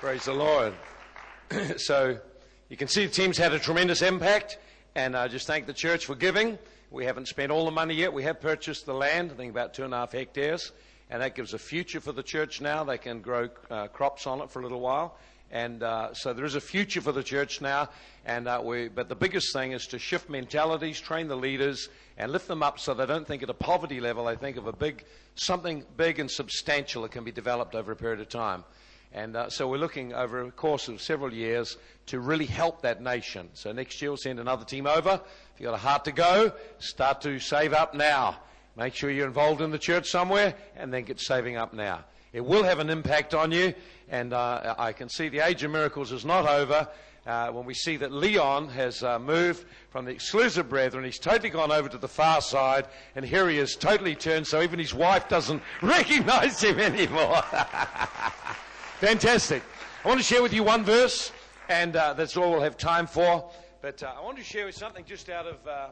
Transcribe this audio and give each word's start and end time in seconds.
Praise 0.00 0.26
the 0.26 0.32
Lord. 0.32 0.74
so 1.76 2.16
you 2.68 2.76
can 2.76 2.86
see 2.86 3.06
the 3.06 3.10
team's 3.10 3.36
had 3.36 3.52
a 3.52 3.58
tremendous 3.58 4.00
impact, 4.00 4.56
and 4.94 5.16
I 5.16 5.26
just 5.26 5.48
thank 5.48 5.66
the 5.66 5.72
church 5.72 6.06
for 6.06 6.14
giving. 6.14 6.56
We 6.92 7.04
haven't 7.04 7.26
spent 7.26 7.50
all 7.50 7.64
the 7.64 7.72
money 7.72 7.94
yet. 7.94 8.12
We 8.12 8.22
have 8.22 8.40
purchased 8.40 8.86
the 8.86 8.94
land, 8.94 9.32
I 9.32 9.34
think 9.34 9.50
about 9.50 9.74
two 9.74 9.82
and 9.82 9.92
a 9.92 9.96
half 9.96 10.12
hectares, 10.12 10.70
and 11.10 11.20
that 11.20 11.34
gives 11.34 11.52
a 11.52 11.58
future 11.58 11.98
for 11.98 12.12
the 12.12 12.22
church 12.22 12.60
now. 12.60 12.84
They 12.84 12.96
can 12.96 13.20
grow 13.20 13.48
uh, 13.72 13.88
crops 13.88 14.28
on 14.28 14.40
it 14.40 14.52
for 14.52 14.60
a 14.60 14.62
little 14.62 14.78
while. 14.78 15.16
And 15.50 15.82
uh, 15.82 16.14
so 16.14 16.32
there 16.32 16.44
is 16.44 16.54
a 16.54 16.60
future 16.60 17.00
for 17.00 17.10
the 17.10 17.24
church 17.24 17.60
now. 17.60 17.88
And 18.24 18.46
uh, 18.46 18.60
we, 18.62 18.86
but 18.86 19.08
the 19.08 19.16
biggest 19.16 19.52
thing 19.52 19.72
is 19.72 19.88
to 19.88 19.98
shift 19.98 20.30
mentalities, 20.30 21.00
train 21.00 21.26
the 21.26 21.36
leaders, 21.36 21.88
and 22.16 22.30
lift 22.30 22.46
them 22.46 22.62
up 22.62 22.78
so 22.78 22.94
they 22.94 23.06
don't 23.06 23.26
think 23.26 23.42
at 23.42 23.50
a 23.50 23.54
poverty 23.54 23.98
level. 23.98 24.26
They 24.26 24.36
think 24.36 24.58
of 24.58 24.68
a 24.68 24.72
big, 24.72 25.04
something 25.34 25.84
big 25.96 26.20
and 26.20 26.30
substantial 26.30 27.02
that 27.02 27.10
can 27.10 27.24
be 27.24 27.32
developed 27.32 27.74
over 27.74 27.90
a 27.90 27.96
period 27.96 28.20
of 28.20 28.28
time. 28.28 28.62
And 29.12 29.36
uh, 29.36 29.48
so 29.48 29.68
we're 29.68 29.78
looking 29.78 30.12
over 30.12 30.42
a 30.42 30.50
course 30.50 30.88
of 30.88 31.00
several 31.00 31.32
years 31.32 31.76
to 32.06 32.20
really 32.20 32.46
help 32.46 32.82
that 32.82 33.02
nation. 33.02 33.48
So 33.54 33.72
next 33.72 34.00
year 34.02 34.10
we'll 34.10 34.18
send 34.18 34.38
another 34.38 34.64
team 34.64 34.86
over. 34.86 35.20
If 35.54 35.60
you've 35.60 35.66
got 35.66 35.74
a 35.74 35.78
heart 35.78 36.04
to 36.04 36.12
go, 36.12 36.52
start 36.78 37.20
to 37.22 37.38
save 37.38 37.72
up 37.72 37.94
now. 37.94 38.38
Make 38.76 38.94
sure 38.94 39.10
you're 39.10 39.26
involved 39.26 39.60
in 39.60 39.70
the 39.70 39.78
church 39.78 40.08
somewhere 40.08 40.54
and 40.76 40.92
then 40.92 41.04
get 41.04 41.20
saving 41.20 41.56
up 41.56 41.72
now. 41.72 42.04
It 42.32 42.44
will 42.44 42.62
have 42.62 42.78
an 42.78 42.90
impact 42.90 43.34
on 43.34 43.50
you. 43.50 43.74
And 44.10 44.32
uh, 44.32 44.74
I 44.78 44.92
can 44.92 45.08
see 45.08 45.28
the 45.28 45.40
age 45.40 45.64
of 45.64 45.70
miracles 45.70 46.12
is 46.12 46.24
not 46.24 46.46
over. 46.48 46.88
Uh, 47.26 47.50
when 47.50 47.66
we 47.66 47.74
see 47.74 47.96
that 47.96 48.12
Leon 48.12 48.68
has 48.68 49.02
uh, 49.02 49.18
moved 49.18 49.66
from 49.90 50.06
the 50.06 50.10
exclusive 50.10 50.68
brethren, 50.70 51.04
he's 51.04 51.18
totally 51.18 51.50
gone 51.50 51.70
over 51.70 51.86
to 51.86 51.98
the 51.98 52.08
far 52.08 52.40
side, 52.40 52.86
and 53.16 53.24
here 53.24 53.50
he 53.50 53.58
is, 53.58 53.76
totally 53.76 54.14
turned, 54.14 54.46
so 54.46 54.62
even 54.62 54.78
his 54.78 54.94
wife 54.94 55.28
doesn't 55.28 55.62
recognize 55.82 56.62
him 56.62 56.78
anymore. 56.78 57.42
Fantastic. 59.00 59.62
I 60.04 60.08
want 60.08 60.18
to 60.18 60.24
share 60.24 60.42
with 60.42 60.52
you 60.52 60.64
one 60.64 60.82
verse, 60.82 61.30
and 61.68 61.94
uh, 61.94 62.14
that's 62.14 62.36
all 62.36 62.50
we'll 62.50 62.62
have 62.62 62.76
time 62.76 63.06
for. 63.06 63.48
But 63.80 64.02
uh, 64.02 64.12
I 64.18 64.20
want 64.24 64.38
to 64.38 64.42
share 64.42 64.66
with 64.66 64.74
something 64.74 65.04
just 65.04 65.28
out 65.28 65.46
of 65.46 65.64
uh, 65.68 65.88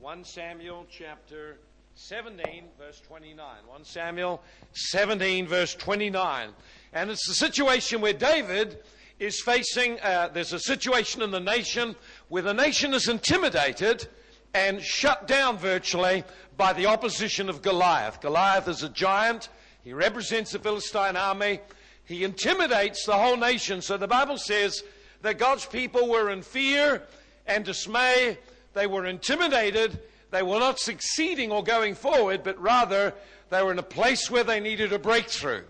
1 0.00 0.24
Samuel 0.24 0.86
chapter 0.88 1.58
17, 1.96 2.64
verse 2.78 3.02
29. 3.06 3.46
1 3.66 3.84
Samuel 3.84 4.42
17, 4.72 5.46
verse 5.46 5.74
29. 5.74 6.48
And 6.94 7.10
it's 7.10 7.28
the 7.28 7.34
situation 7.34 8.00
where 8.00 8.14
David 8.14 8.78
is 9.18 9.38
facing, 9.42 10.00
uh, 10.00 10.30
there's 10.32 10.54
a 10.54 10.60
situation 10.60 11.20
in 11.20 11.32
the 11.32 11.40
nation 11.40 11.94
where 12.28 12.42
the 12.42 12.54
nation 12.54 12.94
is 12.94 13.06
intimidated 13.06 14.08
and 14.54 14.82
shut 14.82 15.28
down 15.28 15.58
virtually 15.58 16.24
by 16.56 16.72
the 16.72 16.86
opposition 16.86 17.50
of 17.50 17.60
Goliath. 17.60 18.22
Goliath 18.22 18.66
is 18.66 18.82
a 18.82 18.88
giant. 18.88 19.50
He 19.84 19.92
represents 19.92 20.52
the 20.52 20.58
Philistine 20.58 21.16
army. 21.16 21.60
He 22.06 22.22
intimidates 22.24 23.04
the 23.04 23.18
whole 23.18 23.36
nation. 23.36 23.82
So 23.82 23.96
the 23.96 24.08
Bible 24.08 24.38
says 24.38 24.82
that 25.22 25.38
God's 25.38 25.66
people 25.66 26.08
were 26.08 26.30
in 26.30 26.42
fear 26.42 27.02
and 27.46 27.64
dismay. 27.64 28.38
They 28.74 28.86
were 28.86 29.06
intimidated. 29.06 29.98
They 30.30 30.42
were 30.42 30.60
not 30.60 30.78
succeeding 30.78 31.50
or 31.50 31.64
going 31.64 31.96
forward, 31.96 32.44
but 32.44 32.60
rather 32.60 33.12
they 33.50 33.62
were 33.62 33.72
in 33.72 33.78
a 33.80 33.82
place 33.82 34.30
where 34.30 34.44
they 34.44 34.60
needed 34.60 34.92
a 34.92 34.98
breakthrough. 34.98 35.64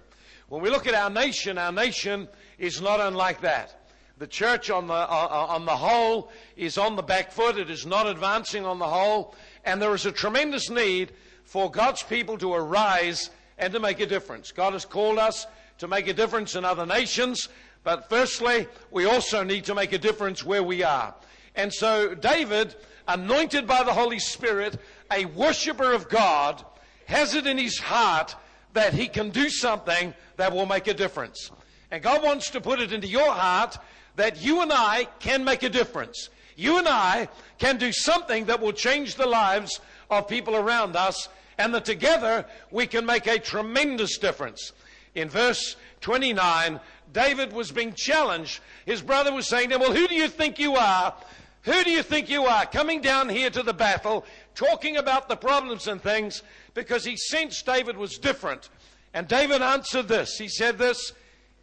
When 0.49 0.63
we 0.63 0.71
look 0.71 0.87
at 0.87 0.95
our 0.95 1.11
nation, 1.11 1.59
our 1.59 1.73
nation 1.73 2.29
is 2.59 2.81
not 2.81 3.01
unlike 3.01 3.41
that. 3.41 3.89
The 4.19 4.27
church 4.27 4.71
on 4.71 4.87
the, 4.87 4.95
uh, 4.95 5.07
uh 5.31 5.47
on 5.49 5.65
the 5.65 5.77
whole 5.77 6.31
is 6.57 6.79
on 6.79 6.97
the 6.97 7.03
back 7.03 7.33
foot. 7.33 7.59
It 7.59 7.71
is 7.71 7.87
not 7.87 8.07
advancing 8.07 8.65
on 8.65 8.79
the 8.79 8.87
whole. 8.87 9.35
And 9.65 9.81
there 9.81 9.95
is 9.95 10.07
a 10.07 10.13
tremendous 10.13 10.69
need 10.71 11.13
for 11.45 11.71
God's 11.71 12.03
people 12.03 12.39
to 12.39 12.55
arise 12.55 13.31
and 13.59 13.73
to 13.73 13.81
make 13.81 14.01
a 14.01 14.07
difference. 14.07 14.53
God 14.53 14.75
has 14.75 14.85
called 14.85 15.19
us 15.19 15.47
to 15.79 15.89
make 15.89 16.09
a 16.09 16.13
difference 16.13 16.55
in 16.55 16.65
other 16.65 16.87
nations, 16.87 17.49
but 17.85 18.09
firstly, 18.09 18.67
we 18.91 19.05
also 19.05 19.45
need 19.45 19.65
to 19.67 19.75
make 19.75 19.93
a 19.93 19.99
difference 19.99 20.45
where 20.45 20.63
we 20.63 20.83
are. 20.83 21.15
And 21.55 21.73
so, 21.73 22.15
David, 22.15 22.75
anointed 23.07 23.67
by 23.67 23.85
the 23.85 23.93
Holy 23.93 24.19
Spirit, 24.19 24.79
a 25.13 25.25
worshiper 25.27 25.93
of 25.93 26.09
God, 26.09 26.65
has 27.07 27.35
it 27.35 27.47
in 27.47 27.59
his 27.59 27.79
heart 27.79 28.35
that 28.73 28.93
he 28.93 29.07
can 29.07 29.31
do 29.31 29.49
something 29.49 30.13
that 30.37 30.53
will 30.53 30.67
make 30.67 30.89
a 30.89 30.95
difference. 30.95 31.51
And 31.91 32.03
God 32.03 32.23
wants 32.23 32.51
to 32.51 32.61
put 32.61 32.81
it 32.81 32.93
into 32.93 33.07
your 33.07 33.31
heart 33.31 33.79
that 34.17 34.43
you 34.43 34.63
and 34.63 34.73
I 34.73 35.07
can 35.21 35.45
make 35.45 35.63
a 35.63 35.69
difference. 35.69 36.31
You 36.57 36.79
and 36.79 36.89
I 36.89 37.29
can 37.59 37.77
do 37.77 37.93
something 37.93 38.47
that 38.47 38.61
will 38.61 38.73
change 38.73 39.15
the 39.15 39.27
lives 39.27 39.81
of 40.11 40.27
people 40.27 40.57
around 40.57 40.97
us, 40.97 41.29
and 41.59 41.73
that 41.75 41.85
together 41.85 42.45
we 42.71 42.87
can 42.87 43.07
make 43.07 43.27
a 43.27 43.39
tremendous 43.39 44.19
difference 44.19 44.73
in 45.17 45.29
verse 45.31 45.77
29, 46.03 46.79
David 47.13 47.53
was 47.53 47.73
being 47.73 47.95
challenged. 47.95 48.61
His 48.85 49.01
brother 49.03 49.33
was 49.33 49.49
saying 49.49 49.71
to 49.71 49.77
him, 49.77 49.81
Well, 49.81 49.95
who 49.95 50.07
do 50.07 50.15
you 50.15 50.29
think 50.29 50.59
you 50.59 50.77
are? 50.77 51.15
Who 51.63 51.83
do 51.83 51.91
you 51.91 52.03
think 52.03 52.29
you 52.29 52.45
are 52.45 52.67
coming 52.67 53.01
down 53.01 53.29
here 53.29 53.51
to 53.51 53.63
the 53.63 53.75
battle, 53.75 54.25
talking 54.55 54.99
about 54.99 55.29
the 55.29 55.37
problems 55.37 55.89
and 55.89 56.01
things? 56.01 56.43
Because 56.75 57.05
he 57.05 57.17
sensed 57.17 57.67
David 57.67 57.97
was 57.97 58.19
different. 58.19 58.69
And 59.15 59.27
David 59.27 59.63
answered 59.63 60.07
this. 60.07 60.37
He 60.37 60.49
said 60.49 60.79
this, 60.79 61.13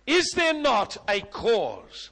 Is 0.08 0.32
there 0.36 0.54
not 0.54 0.98
a 1.08 1.22
cause? 1.22 2.10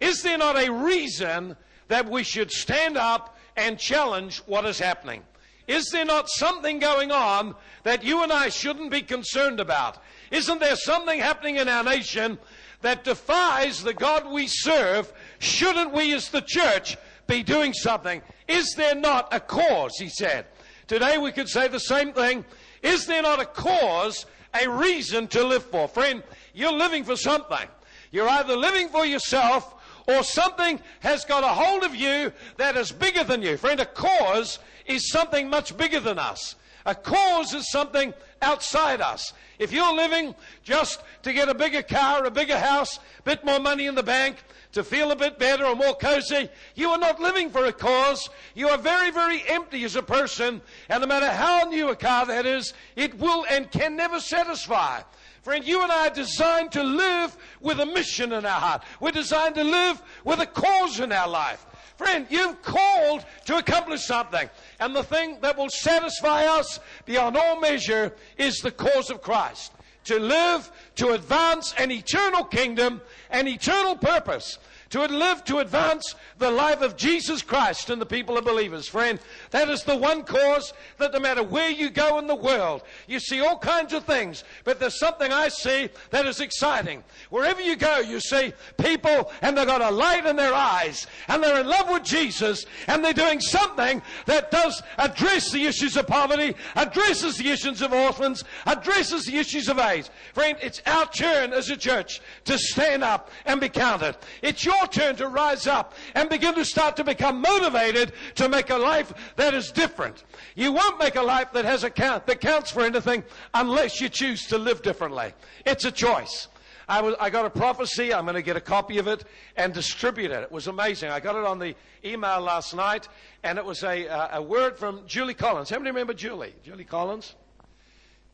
Is 0.00 0.22
there 0.22 0.38
not 0.38 0.56
a 0.56 0.72
reason 0.72 1.56
that 1.88 2.08
we 2.08 2.22
should 2.22 2.50
stand 2.50 2.96
up 2.96 3.36
and 3.56 3.78
challenge 3.78 4.38
what 4.46 4.64
is 4.64 4.78
happening? 4.78 5.22
Is 5.66 5.88
there 5.90 6.04
not 6.04 6.28
something 6.28 6.78
going 6.78 7.10
on 7.10 7.54
that 7.84 8.04
you 8.04 8.22
and 8.22 8.32
I 8.32 8.48
shouldn't 8.50 8.90
be 8.90 9.02
concerned 9.02 9.60
about? 9.60 9.98
Isn't 10.30 10.60
there 10.60 10.76
something 10.76 11.18
happening 11.18 11.56
in 11.56 11.68
our 11.68 11.82
nation 11.82 12.38
that 12.82 13.04
defies 13.04 13.82
the 13.82 13.94
God 13.94 14.30
we 14.30 14.46
serve? 14.46 15.12
Shouldn't 15.38 15.92
we 15.92 16.12
as 16.12 16.28
the 16.28 16.42
church 16.42 16.96
be 17.26 17.42
doing 17.42 17.72
something? 17.72 18.20
Is 18.46 18.74
there 18.76 18.94
not 18.94 19.32
a 19.32 19.40
cause? 19.40 19.96
He 19.98 20.08
said. 20.08 20.46
Today 20.86 21.16
we 21.16 21.32
could 21.32 21.48
say 21.48 21.68
the 21.68 21.80
same 21.80 22.12
thing. 22.12 22.44
Is 22.82 23.06
there 23.06 23.22
not 23.22 23.40
a 23.40 23.46
cause, 23.46 24.26
a 24.60 24.68
reason 24.68 25.26
to 25.28 25.42
live 25.42 25.64
for? 25.64 25.88
Friend, 25.88 26.22
you're 26.52 26.72
living 26.72 27.04
for 27.04 27.16
something. 27.16 27.66
You're 28.10 28.28
either 28.28 28.56
living 28.56 28.88
for 28.90 29.06
yourself 29.06 29.74
or 30.06 30.22
something 30.22 30.80
has 31.00 31.24
got 31.24 31.44
a 31.44 31.48
hold 31.48 31.82
of 31.82 31.94
you 31.94 32.32
that 32.58 32.76
is 32.76 32.92
bigger 32.92 33.24
than 33.24 33.42
you. 33.42 33.56
Friend, 33.56 33.80
a 33.80 33.86
cause 33.86 34.58
is 34.86 35.10
something 35.10 35.48
much 35.48 35.76
bigger 35.76 36.00
than 36.00 36.18
us. 36.18 36.56
A 36.86 36.94
cause 36.94 37.54
is 37.54 37.70
something 37.70 38.12
outside 38.42 39.00
us. 39.00 39.32
If 39.58 39.72
you're 39.72 39.94
living 39.94 40.34
just 40.62 41.02
to 41.22 41.32
get 41.32 41.48
a 41.48 41.54
bigger 41.54 41.82
car, 41.82 42.24
a 42.24 42.30
bigger 42.30 42.58
house, 42.58 42.98
a 43.18 43.22
bit 43.22 43.44
more 43.44 43.58
money 43.58 43.86
in 43.86 43.94
the 43.94 44.02
bank, 44.02 44.36
to 44.72 44.84
feel 44.84 45.12
a 45.12 45.16
bit 45.16 45.38
better 45.38 45.64
or 45.64 45.76
more 45.76 45.94
cozy, 45.94 46.48
you 46.74 46.90
are 46.90 46.98
not 46.98 47.20
living 47.20 47.48
for 47.48 47.64
a 47.64 47.72
cause. 47.72 48.28
You 48.54 48.68
are 48.68 48.76
very, 48.76 49.10
very 49.12 49.42
empty 49.48 49.84
as 49.84 49.96
a 49.96 50.02
person. 50.02 50.60
And 50.88 51.00
no 51.00 51.06
matter 51.06 51.30
how 51.30 51.64
new 51.64 51.90
a 51.90 51.96
car 51.96 52.26
that 52.26 52.44
is, 52.44 52.74
it 52.96 53.18
will 53.18 53.46
and 53.48 53.70
can 53.70 53.96
never 53.96 54.20
satisfy. 54.20 55.02
Friend, 55.42 55.64
you 55.64 55.82
and 55.82 55.92
I 55.92 56.08
are 56.08 56.14
designed 56.14 56.72
to 56.72 56.82
live 56.82 57.36
with 57.60 57.78
a 57.78 57.86
mission 57.86 58.32
in 58.32 58.44
our 58.44 58.60
heart. 58.60 58.82
We're 58.98 59.12
designed 59.12 59.54
to 59.56 59.64
live 59.64 60.02
with 60.24 60.40
a 60.40 60.46
cause 60.46 61.00
in 61.00 61.12
our 61.12 61.28
life. 61.28 61.64
Friend, 61.96 62.26
you've 62.28 62.60
called 62.62 63.24
to 63.46 63.56
accomplish 63.56 64.04
something. 64.04 64.48
And 64.80 64.94
the 64.94 65.04
thing 65.04 65.38
that 65.42 65.56
will 65.56 65.70
satisfy 65.70 66.44
us 66.44 66.80
beyond 67.04 67.36
all 67.36 67.60
measure 67.60 68.12
is 68.36 68.58
the 68.58 68.72
cause 68.72 69.10
of 69.10 69.22
Christ. 69.22 69.72
To 70.06 70.18
live, 70.18 70.70
to 70.96 71.12
advance 71.12 71.72
an 71.78 71.90
eternal 71.90 72.44
kingdom, 72.44 73.00
an 73.30 73.48
eternal 73.48 73.96
purpose 73.96 74.58
to 75.02 75.14
live 75.14 75.44
to 75.44 75.58
advance 75.58 76.14
the 76.38 76.50
life 76.50 76.80
of 76.80 76.96
Jesus 76.96 77.42
Christ 77.42 77.90
and 77.90 78.00
the 78.00 78.06
people 78.06 78.38
of 78.38 78.44
believers. 78.44 78.86
Friend, 78.86 79.18
that 79.50 79.68
is 79.68 79.82
the 79.82 79.96
one 79.96 80.22
cause 80.22 80.72
that 80.98 81.12
no 81.12 81.18
matter 81.18 81.42
where 81.42 81.70
you 81.70 81.90
go 81.90 82.18
in 82.18 82.26
the 82.26 82.34
world, 82.34 82.82
you 83.08 83.18
see 83.18 83.40
all 83.40 83.58
kinds 83.58 83.92
of 83.92 84.04
things, 84.04 84.44
but 84.62 84.78
there's 84.78 84.98
something 84.98 85.32
I 85.32 85.48
see 85.48 85.88
that 86.10 86.26
is 86.26 86.40
exciting. 86.40 87.02
Wherever 87.30 87.60
you 87.60 87.74
go, 87.74 87.98
you 87.98 88.20
see 88.20 88.52
people 88.78 89.32
and 89.42 89.58
they've 89.58 89.66
got 89.66 89.80
a 89.80 89.90
light 89.90 90.26
in 90.26 90.36
their 90.36 90.54
eyes 90.54 91.06
and 91.26 91.42
they're 91.42 91.60
in 91.60 91.66
love 91.66 91.90
with 91.90 92.04
Jesus 92.04 92.64
and 92.86 93.04
they're 93.04 93.12
doing 93.12 93.40
something 93.40 94.00
that 94.26 94.52
does 94.52 94.80
address 94.98 95.50
the 95.50 95.64
issues 95.64 95.96
of 95.96 96.06
poverty, 96.06 96.54
addresses 96.76 97.36
the 97.36 97.50
issues 97.50 97.82
of 97.82 97.92
orphans, 97.92 98.44
addresses 98.66 99.26
the 99.26 99.36
issues 99.36 99.68
of 99.68 99.78
AIDS. 99.78 100.10
Friend, 100.34 100.56
it's 100.62 100.80
our 100.86 101.06
turn 101.06 101.52
as 101.52 101.68
a 101.70 101.76
church 101.76 102.20
to 102.44 102.56
stand 102.58 103.02
up 103.02 103.30
and 103.44 103.60
be 103.60 103.68
counted. 103.68 104.16
It's 104.40 104.64
your 104.64 104.83
turn 104.86 105.16
to 105.16 105.28
rise 105.28 105.66
up 105.66 105.94
and 106.14 106.28
begin 106.28 106.54
to 106.54 106.64
start 106.64 106.96
to 106.96 107.04
become 107.04 107.40
motivated 107.40 108.12
to 108.36 108.48
make 108.48 108.70
a 108.70 108.76
life 108.76 109.12
that 109.36 109.54
is 109.54 109.70
different. 109.70 110.24
You 110.54 110.72
won't 110.72 110.98
make 110.98 111.16
a 111.16 111.22
life 111.22 111.52
that 111.52 111.64
has 111.64 111.84
a 111.84 111.90
count, 111.90 112.26
that 112.26 112.40
counts 112.40 112.70
for 112.70 112.82
anything 112.82 113.24
unless 113.52 114.00
you 114.00 114.08
choose 114.08 114.46
to 114.48 114.58
live 114.58 114.82
differently. 114.82 115.32
It's 115.64 115.84
a 115.84 115.92
choice. 115.92 116.48
I, 116.88 117.00
was, 117.00 117.14
I 117.18 117.30
got 117.30 117.46
a 117.46 117.50
prophecy. 117.50 118.12
I'm 118.12 118.24
going 118.24 118.34
to 118.34 118.42
get 118.42 118.56
a 118.56 118.60
copy 118.60 118.98
of 118.98 119.08
it 119.08 119.24
and 119.56 119.72
distribute 119.72 120.30
it. 120.30 120.42
It 120.42 120.52
was 120.52 120.66
amazing. 120.66 121.10
I 121.10 121.20
got 121.20 121.34
it 121.36 121.44
on 121.44 121.58
the 121.58 121.74
email 122.04 122.40
last 122.40 122.74
night, 122.74 123.08
and 123.42 123.58
it 123.58 123.64
was 123.64 123.82
a, 123.82 124.06
uh, 124.06 124.38
a 124.38 124.42
word 124.42 124.78
from 124.78 125.06
Julie 125.06 125.34
Collins. 125.34 125.70
How 125.70 125.78
many 125.78 125.90
remember 125.90 126.12
Julie? 126.12 126.54
Julie 126.62 126.84
Collins? 126.84 127.34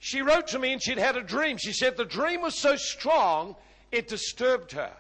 She 0.01 0.23
wrote 0.23 0.49
to 0.49 0.59
me 0.59 0.73
and 0.73 0.83
she'd 0.83 0.99
had 0.99 1.17
a 1.17 1.23
dream. 1.23 1.59
She 1.59 1.73
said 1.73 1.97
the 1.97 2.07
dream 2.07 2.41
was 2.41 2.59
so 2.59 2.75
strong, 2.77 3.55
it 3.93 4.09
disturbed 4.09 4.73
her. 4.73 4.93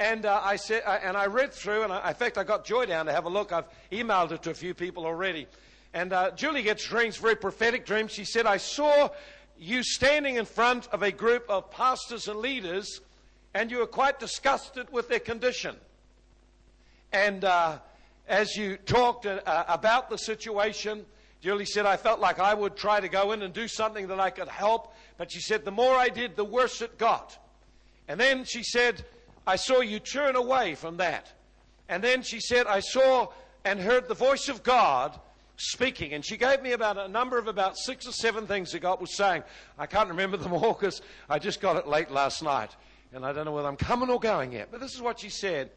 And 0.00 0.24
uh, 0.24 0.40
I 0.42 0.56
said, 0.56 0.82
uh, 0.86 0.98
and 1.02 1.14
I 1.14 1.26
read 1.26 1.52
through, 1.52 1.82
and 1.82 1.92
I, 1.92 2.08
in 2.08 2.14
fact, 2.14 2.38
I 2.38 2.42
got 2.42 2.64
Joy 2.64 2.86
down 2.86 3.04
to 3.04 3.12
have 3.12 3.26
a 3.26 3.28
look. 3.28 3.52
I've 3.52 3.68
emailed 3.92 4.32
it 4.32 4.42
to 4.44 4.50
a 4.50 4.54
few 4.54 4.72
people 4.72 5.04
already. 5.04 5.46
And 5.92 6.14
uh, 6.14 6.30
Julie 6.30 6.62
gets 6.62 6.86
dreams, 6.88 7.18
very 7.18 7.36
prophetic 7.36 7.84
dreams. 7.84 8.10
She 8.10 8.24
said, 8.24 8.46
I 8.46 8.56
saw 8.56 9.10
you 9.58 9.82
standing 9.82 10.36
in 10.36 10.46
front 10.46 10.88
of 10.90 11.02
a 11.02 11.12
group 11.12 11.44
of 11.50 11.70
pastors 11.70 12.28
and 12.28 12.38
leaders, 12.38 13.02
and 13.52 13.70
you 13.70 13.76
were 13.76 13.86
quite 13.86 14.18
disgusted 14.18 14.90
with 14.90 15.10
their 15.10 15.20
condition. 15.20 15.76
And 17.12 17.44
uh, 17.44 17.76
as 18.26 18.56
you 18.56 18.78
talked 18.78 19.26
uh, 19.26 19.64
about 19.68 20.08
the 20.08 20.16
situation, 20.16 21.04
Julie 21.42 21.66
said, 21.66 21.84
I 21.84 21.98
felt 21.98 22.20
like 22.20 22.38
I 22.38 22.54
would 22.54 22.74
try 22.74 23.00
to 23.00 23.08
go 23.10 23.32
in 23.32 23.42
and 23.42 23.52
do 23.52 23.68
something 23.68 24.06
that 24.06 24.18
I 24.18 24.30
could 24.30 24.48
help. 24.48 24.94
But 25.18 25.30
she 25.30 25.40
said, 25.40 25.66
the 25.66 25.70
more 25.70 25.94
I 25.94 26.08
did, 26.08 26.36
the 26.36 26.44
worse 26.44 26.80
it 26.80 26.96
got. 26.96 27.36
And 28.08 28.18
then 28.18 28.44
she 28.44 28.62
said, 28.62 29.04
I 29.46 29.56
saw 29.56 29.80
you 29.80 29.98
turn 29.98 30.36
away 30.36 30.74
from 30.74 30.98
that. 30.98 31.32
And 31.88 32.02
then 32.02 32.22
she 32.22 32.40
said, 32.40 32.66
I 32.66 32.80
saw 32.80 33.28
and 33.64 33.80
heard 33.80 34.08
the 34.08 34.14
voice 34.14 34.48
of 34.48 34.62
God 34.62 35.18
speaking. 35.56 36.14
And 36.14 36.24
she 36.24 36.36
gave 36.36 36.62
me 36.62 36.72
about 36.72 36.96
a 36.96 37.08
number 37.08 37.38
of 37.38 37.48
about 37.48 37.76
six 37.76 38.06
or 38.06 38.12
seven 38.12 38.46
things 38.46 38.72
that 38.72 38.80
God 38.80 39.00
was 39.00 39.16
saying. 39.16 39.42
I 39.78 39.86
can't 39.86 40.08
remember 40.08 40.36
them 40.36 40.52
all 40.52 40.72
because 40.72 41.02
I 41.28 41.38
just 41.38 41.60
got 41.60 41.76
it 41.76 41.86
late 41.86 42.10
last 42.10 42.42
night. 42.42 42.74
And 43.12 43.26
I 43.26 43.32
don't 43.32 43.44
know 43.44 43.52
whether 43.52 43.68
I'm 43.68 43.76
coming 43.76 44.08
or 44.08 44.20
going 44.20 44.52
yet. 44.52 44.68
But 44.70 44.80
this 44.80 44.94
is 44.94 45.02
what 45.02 45.20
she 45.20 45.28
said. 45.28 45.70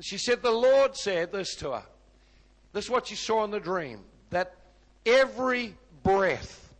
She 0.00 0.18
said, 0.18 0.42
The 0.42 0.50
Lord 0.50 0.96
said 0.96 1.32
this 1.32 1.54
to 1.56 1.72
her. 1.72 1.84
This 2.72 2.84
is 2.86 2.90
what 2.90 3.06
she 3.06 3.14
saw 3.14 3.44
in 3.44 3.50
the 3.50 3.60
dream 3.60 4.00
that 4.30 4.56
every 5.04 5.76
breath 6.02 6.72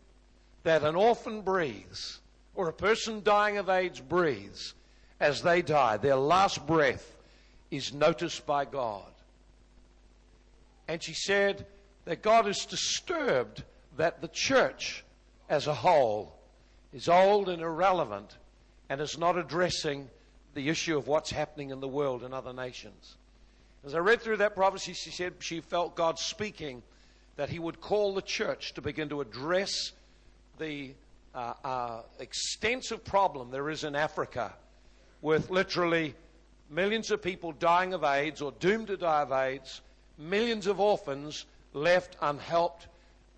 that 0.62 0.82
an 0.82 0.94
orphan 0.94 1.43
breathes, 1.43 2.20
or 2.55 2.69
a 2.69 2.73
person 2.73 3.23
dying 3.23 3.58
of 3.58 3.69
AIDS 3.69 4.00
breathes, 4.00 4.75
as 5.22 5.40
they 5.40 5.62
die, 5.62 5.96
their 5.96 6.16
last 6.16 6.66
breath 6.66 7.16
is 7.70 7.94
noticed 7.94 8.44
by 8.44 8.64
God. 8.64 9.10
And 10.88 11.00
she 11.00 11.14
said 11.14 11.64
that 12.04 12.22
God 12.22 12.48
is 12.48 12.66
disturbed 12.66 13.62
that 13.96 14.20
the 14.20 14.28
church 14.28 15.04
as 15.48 15.69
a 15.69 15.74
whole 15.74 16.34
is 16.92 17.08
old 17.08 17.48
and 17.48 17.62
irrelevant 17.62 18.36
and 18.90 19.00
is 19.00 19.16
not 19.16 19.38
addressing 19.38 20.10
the 20.54 20.69
issue 20.69 20.98
of 20.98 21.06
what's 21.06 21.30
happening 21.30 21.70
in 21.70 21.78
the 21.78 21.88
world 21.88 22.24
and 22.24 22.34
other 22.34 22.52
nations. 22.52 23.14
As 23.86 23.94
I 23.94 23.98
read 23.98 24.20
through 24.20 24.38
that 24.38 24.56
prophecy, 24.56 24.92
she 24.92 25.10
said 25.10 25.34
she 25.38 25.60
felt 25.60 25.94
God 25.94 26.19
speaking 26.19 26.82
that 27.36 27.48
He 27.48 27.60
would 27.60 27.80
call 27.80 28.12
the 28.12 28.22
church 28.22 28.74
to 28.74 28.82
begin 28.82 29.08
to 29.10 29.20
address 29.20 29.92
the 30.58 30.90
uh, 31.32 31.54
uh, 31.64 32.02
extensive 32.19 33.04
problem 33.04 33.50
there 33.50 33.70
is 33.70 33.84
in 33.84 33.94
Africa 33.94 34.52
with 35.22 35.48
literally 35.50 36.14
millions 36.69 37.10
of 37.10 37.22
people 37.22 37.52
dying 37.52 37.94
of 37.94 38.04
AIDS 38.04 38.42
or 38.42 38.52
doomed 38.52 38.88
to 38.88 38.96
die 38.96 39.22
of 39.22 39.32
AIDS, 39.32 39.80
millions 40.19 40.66
of 40.66 40.80
orphans 40.80 41.46
left 41.72 42.16
unhelped, 42.20 42.88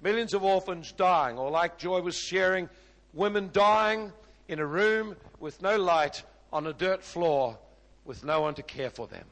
millions 0.03 0.35
of 0.35 0.43
orphans 0.43 0.91
dying, 0.93 1.39
or 1.39 1.51
like 1.51 1.79
Joy 1.79 2.01
was 2.01 2.17
sharing, 2.17 2.69
women 3.13 3.51
dying 3.53 4.13
in 4.49 4.59
a 4.59 4.67
room 4.67 5.15
with 5.39 5.63
no 5.63 5.77
light 5.77 6.23
on 6.53 6.67
a 6.67 6.73
dirt 6.73 7.03
floor 7.03 7.59
with 8.05 8.25
no 8.25 8.41
one 8.41 8.55
to 8.55 8.63
care 8.63 8.91
for 8.91 9.07
them. 9.07 9.25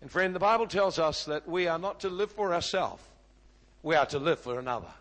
And 0.00 0.10
friend, 0.10 0.34
the 0.34 0.40
Bible 0.40 0.66
tells 0.66 0.98
us 0.98 1.24
that 1.24 1.48
we 1.48 1.66
are 1.66 1.78
not 1.78 2.00
to 2.00 2.08
live 2.08 2.32
for 2.32 2.52
ourselves, 2.52 3.02
we 3.82 3.94
are 3.94 4.06
to 4.06 4.18
live 4.18 4.38
for 4.38 4.58
another. 4.58 4.92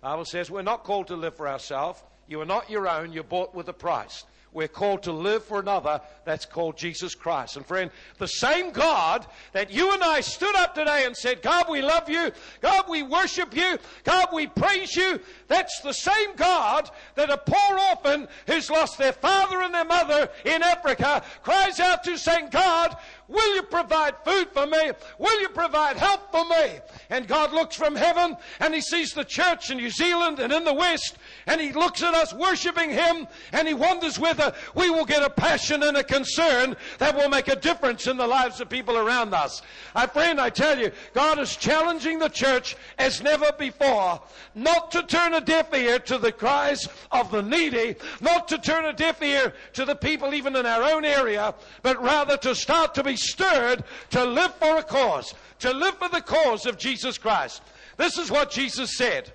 The 0.00 0.08
Bible 0.08 0.24
says 0.24 0.50
we're 0.50 0.62
not 0.62 0.84
called 0.84 1.08
to 1.08 1.16
live 1.16 1.36
for 1.36 1.48
ourselves. 1.48 2.02
You 2.28 2.40
are 2.40 2.46
not 2.46 2.70
your 2.70 2.86
own, 2.86 3.12
you're 3.12 3.24
bought 3.24 3.54
with 3.54 3.68
a 3.68 3.72
price. 3.72 4.24
We're 4.52 4.68
called 4.68 5.02
to 5.04 5.12
live 5.12 5.44
for 5.44 5.60
another. 5.60 6.00
That's 6.24 6.46
called 6.46 6.76
Jesus 6.76 7.14
Christ. 7.14 7.56
And 7.56 7.66
friend, 7.66 7.90
the 8.18 8.26
same 8.26 8.70
God 8.70 9.26
that 9.52 9.70
you 9.70 9.92
and 9.92 10.02
I 10.02 10.20
stood 10.20 10.54
up 10.56 10.74
today 10.74 11.04
and 11.04 11.16
said, 11.16 11.42
God, 11.42 11.66
we 11.68 11.82
love 11.82 12.08
you. 12.08 12.30
God, 12.60 12.86
we 12.88 13.02
worship 13.02 13.54
you. 13.54 13.78
God, 14.04 14.28
we 14.32 14.46
praise 14.46 14.96
you. 14.96 15.20
That's 15.48 15.80
the 15.80 15.92
same 15.92 16.34
God 16.36 16.90
that 17.14 17.30
a 17.30 17.38
poor 17.38 17.78
orphan 17.90 18.26
who's 18.46 18.70
lost 18.70 18.96
their 18.98 19.12
father 19.12 19.60
and 19.60 19.74
their 19.74 19.84
mother 19.84 20.30
in 20.44 20.62
Africa 20.62 21.22
cries 21.42 21.78
out 21.80 22.02
to 22.04 22.16
saying, 22.16 22.48
God, 22.50 22.96
Will 23.28 23.54
you 23.54 23.62
provide 23.62 24.14
food 24.24 24.48
for 24.54 24.66
me? 24.66 24.90
Will 25.18 25.40
you 25.42 25.50
provide 25.50 25.98
help 25.98 26.32
for 26.32 26.46
me? 26.46 26.80
And 27.10 27.28
God 27.28 27.52
looks 27.52 27.76
from 27.76 27.94
heaven 27.94 28.36
and 28.58 28.74
He 28.74 28.80
sees 28.80 29.12
the 29.12 29.24
church 29.24 29.70
in 29.70 29.76
New 29.76 29.90
Zealand 29.90 30.38
and 30.38 30.50
in 30.50 30.64
the 30.64 30.72
West 30.72 31.18
and 31.46 31.60
He 31.60 31.72
looks 31.72 32.02
at 32.02 32.14
us 32.14 32.32
worshiping 32.32 32.88
Him 32.88 33.28
and 33.52 33.68
He 33.68 33.74
wonders 33.74 34.18
whether 34.18 34.54
we 34.74 34.88
will 34.88 35.04
get 35.04 35.22
a 35.22 35.28
passion 35.28 35.82
and 35.82 35.98
a 35.98 36.04
concern 36.04 36.74
that 36.96 37.14
will 37.14 37.28
make 37.28 37.48
a 37.48 37.56
difference 37.56 38.06
in 38.06 38.16
the 38.16 38.26
lives 38.26 38.62
of 38.62 38.70
people 38.70 38.96
around 38.96 39.34
us. 39.34 39.60
My 39.94 40.06
friend, 40.06 40.40
I 40.40 40.48
tell 40.48 40.78
you, 40.78 40.90
God 41.12 41.38
is 41.38 41.54
challenging 41.54 42.18
the 42.18 42.30
church 42.30 42.76
as 42.98 43.22
never 43.22 43.52
before 43.58 44.22
not 44.54 44.90
to 44.90 45.02
turn 45.02 45.34
a 45.34 45.40
deaf 45.40 45.72
ear 45.74 45.98
to 45.98 46.18
the 46.18 46.32
cries 46.32 46.88
of 47.12 47.30
the 47.30 47.42
needy, 47.42 47.94
not 48.20 48.48
to 48.48 48.58
turn 48.58 48.86
a 48.86 48.92
deaf 48.92 49.22
ear 49.22 49.52
to 49.74 49.84
the 49.84 49.94
people 49.94 50.34
even 50.34 50.56
in 50.56 50.66
our 50.66 50.82
own 50.82 51.04
area, 51.04 51.54
but 51.82 52.02
rather 52.02 52.36
to 52.38 52.54
start 52.54 52.94
to 52.94 53.04
be 53.04 53.16
stirred 53.18 53.84
to 54.10 54.24
live 54.24 54.54
for 54.54 54.78
a 54.78 54.82
cause, 54.82 55.34
to 55.60 55.72
live 55.72 55.98
for 55.98 56.08
the 56.08 56.20
cause 56.20 56.66
of 56.66 56.78
Jesus 56.78 57.18
Christ. 57.18 57.62
This 57.96 58.18
is 58.18 58.30
what 58.30 58.50
Jesus 58.50 58.96
said. 58.96 59.32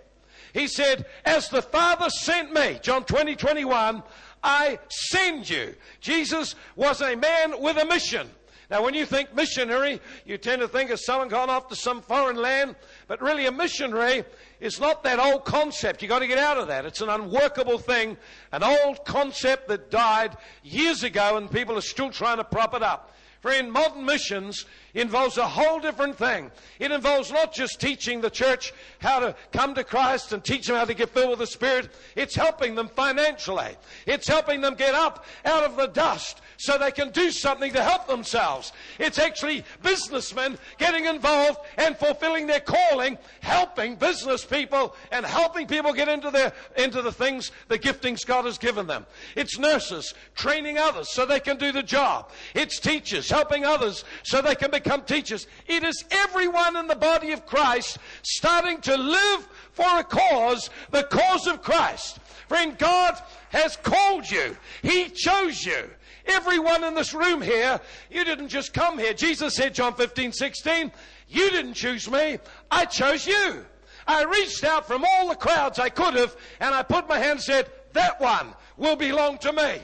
He 0.53 0.67
said, 0.67 1.05
As 1.25 1.49
the 1.49 1.61
Father 1.61 2.09
sent 2.09 2.53
me, 2.53 2.79
John 2.81 3.03
20, 3.03 3.35
21, 3.35 4.03
I 4.43 4.79
send 4.89 5.49
you. 5.49 5.75
Jesus 5.99 6.55
was 6.75 7.01
a 7.01 7.15
man 7.15 7.61
with 7.61 7.77
a 7.77 7.85
mission. 7.85 8.29
Now, 8.69 8.81
when 8.83 8.93
you 8.93 9.05
think 9.05 9.35
missionary, 9.35 9.99
you 10.25 10.37
tend 10.37 10.61
to 10.61 10.67
think 10.67 10.89
of 10.89 10.99
someone 10.99 11.27
gone 11.27 11.49
off 11.49 11.67
to 11.67 11.75
some 11.75 12.01
foreign 12.01 12.37
land, 12.37 12.75
but 13.07 13.21
really 13.21 13.45
a 13.45 13.51
missionary 13.51 14.23
is 14.59 14.79
not 14.79 15.03
that 15.03 15.19
old 15.19 15.45
concept. 15.45 16.01
You've 16.01 16.09
got 16.09 16.19
to 16.19 16.27
get 16.27 16.39
out 16.39 16.57
of 16.57 16.67
that. 16.67 16.85
It's 16.85 17.01
an 17.01 17.09
unworkable 17.09 17.77
thing, 17.77 18.17
an 18.51 18.63
old 18.63 19.05
concept 19.05 19.67
that 19.67 19.91
died 19.91 20.37
years 20.63 21.03
ago, 21.03 21.37
and 21.37 21.51
people 21.51 21.77
are 21.77 21.81
still 21.81 22.09
trying 22.09 22.37
to 22.37 22.43
prop 22.43 22.73
it 22.73 22.81
up. 22.81 23.12
Friend, 23.43 23.69
modern 23.69 24.05
missions 24.05 24.65
involves 24.93 25.37
a 25.37 25.45
whole 25.45 25.81
different 25.81 26.15
thing. 26.15 26.49
It 26.79 26.91
involves 26.93 27.29
not 27.29 27.53
just 27.53 27.81
teaching 27.81 28.21
the 28.21 28.29
church 28.29 28.71
how 28.99 29.19
to 29.19 29.35
come 29.51 29.75
to 29.75 29.83
Christ 29.83 30.31
and 30.31 30.41
teach 30.41 30.67
them 30.67 30.77
how 30.77 30.85
to 30.85 30.93
get 30.93 31.09
filled 31.09 31.31
with 31.31 31.39
the 31.39 31.47
Spirit. 31.47 31.89
It's 32.15 32.35
helping 32.35 32.73
them 32.73 32.87
financially. 32.87 33.75
It's 34.05 34.29
helping 34.29 34.61
them 34.61 34.75
get 34.75 34.95
up 34.95 35.25
out 35.43 35.65
of 35.65 35.75
the 35.75 35.87
dust 35.87 36.39
so 36.55 36.77
they 36.77 36.91
can 36.91 37.09
do 37.09 37.31
something 37.31 37.73
to 37.73 37.83
help 37.83 38.07
themselves. 38.07 38.71
It's 38.97 39.19
actually 39.19 39.65
businessmen 39.81 40.57
getting 40.77 41.03
involved 41.03 41.59
and 41.75 41.97
fulfilling 41.97 42.47
their 42.47 42.61
calling, 42.61 43.17
helping 43.41 43.95
business 43.95 44.45
people 44.45 44.95
and 45.11 45.25
helping 45.25 45.67
people 45.67 45.91
get 45.91 46.07
into 46.07 46.31
their, 46.31 46.53
into 46.77 47.01
the 47.01 47.11
things, 47.11 47.51
the 47.67 47.77
giftings 47.77 48.25
God 48.25 48.45
has 48.45 48.57
given 48.57 48.87
them. 48.87 49.05
It's 49.35 49.59
nurses 49.59 50.13
training 50.33 50.77
others 50.77 51.09
so 51.11 51.25
they 51.25 51.41
can 51.41 51.57
do 51.57 51.73
the 51.73 51.83
job. 51.83 52.31
It's 52.53 52.79
teachers 52.79 53.32
helping 53.33 53.65
others 53.65 54.05
so 54.21 54.41
they 54.41 54.53
can 54.53 54.69
become 54.69 55.01
teachers. 55.01 55.47
It 55.67 55.83
is 55.83 56.05
everyone 56.11 56.77
in 56.77 56.87
the 56.87 56.95
body 56.95 57.31
of 57.31 57.47
Christ 57.47 57.97
starting 58.21 58.79
to 58.81 58.95
live 58.95 59.47
for 59.71 59.99
a 59.99 60.03
cause, 60.03 60.69
the 60.91 61.03
cause 61.03 61.47
of 61.47 61.63
Christ. 61.63 62.19
Friend, 62.47 62.77
God 62.77 63.19
has 63.49 63.75
called 63.77 64.29
you. 64.29 64.55
He 64.83 65.09
chose 65.09 65.65
you. 65.65 65.89
Everyone 66.25 66.83
in 66.83 66.93
this 66.93 67.13
room 67.13 67.41
here, 67.41 67.81
you 68.11 68.23
didn't 68.23 68.49
just 68.49 68.73
come 68.73 68.99
here. 68.99 69.13
Jesus 69.13 69.55
said, 69.55 69.73
John 69.73 69.95
15, 69.95 70.31
16, 70.31 70.91
you 71.27 71.49
didn't 71.49 71.73
choose 71.73 72.09
me. 72.09 72.37
I 72.69 72.85
chose 72.85 73.25
you. 73.25 73.65
I 74.05 74.23
reached 74.23 74.63
out 74.63 74.85
from 74.85 75.03
all 75.03 75.29
the 75.29 75.35
crowds 75.35 75.79
I 75.79 75.89
could 75.89 76.13
have 76.13 76.35
and 76.59 76.75
I 76.75 76.83
put 76.83 77.09
my 77.09 77.17
hand 77.17 77.31
and 77.31 77.41
said, 77.41 77.71
that 77.93 78.21
one 78.21 78.53
will 78.77 78.95
belong 78.95 79.37
to 79.39 79.53
me. 79.53 79.79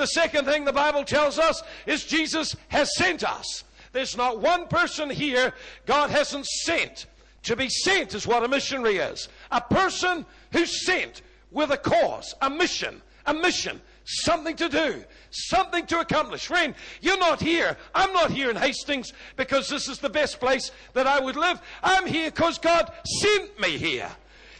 The 0.00 0.06
second 0.06 0.46
thing 0.46 0.64
the 0.64 0.72
Bible 0.72 1.04
tells 1.04 1.38
us 1.38 1.62
is 1.84 2.06
Jesus 2.06 2.56
has 2.68 2.96
sent 2.96 3.22
us. 3.22 3.64
There's 3.92 4.16
not 4.16 4.40
one 4.40 4.66
person 4.66 5.10
here 5.10 5.52
God 5.84 6.08
hasn't 6.08 6.46
sent. 6.46 7.04
To 7.42 7.54
be 7.54 7.68
sent 7.68 8.14
is 8.14 8.26
what 8.26 8.42
a 8.42 8.48
missionary 8.48 8.96
is. 8.96 9.28
A 9.50 9.60
person 9.60 10.24
who's 10.52 10.86
sent 10.86 11.20
with 11.50 11.70
a 11.70 11.76
cause, 11.76 12.34
a 12.40 12.48
mission, 12.48 13.02
a 13.26 13.34
mission, 13.34 13.78
something 14.06 14.56
to 14.56 14.70
do, 14.70 15.04
something 15.32 15.84
to 15.88 16.00
accomplish. 16.00 16.46
Friend, 16.46 16.74
you're 17.02 17.18
not 17.18 17.38
here. 17.38 17.76
I'm 17.94 18.14
not 18.14 18.30
here 18.30 18.48
in 18.48 18.56
Hastings 18.56 19.12
because 19.36 19.68
this 19.68 19.86
is 19.86 19.98
the 19.98 20.08
best 20.08 20.40
place 20.40 20.70
that 20.94 21.06
I 21.06 21.20
would 21.20 21.36
live. 21.36 21.60
I'm 21.82 22.06
here 22.06 22.30
because 22.30 22.56
God 22.56 22.90
sent 23.04 23.60
me 23.60 23.76
here. 23.76 24.10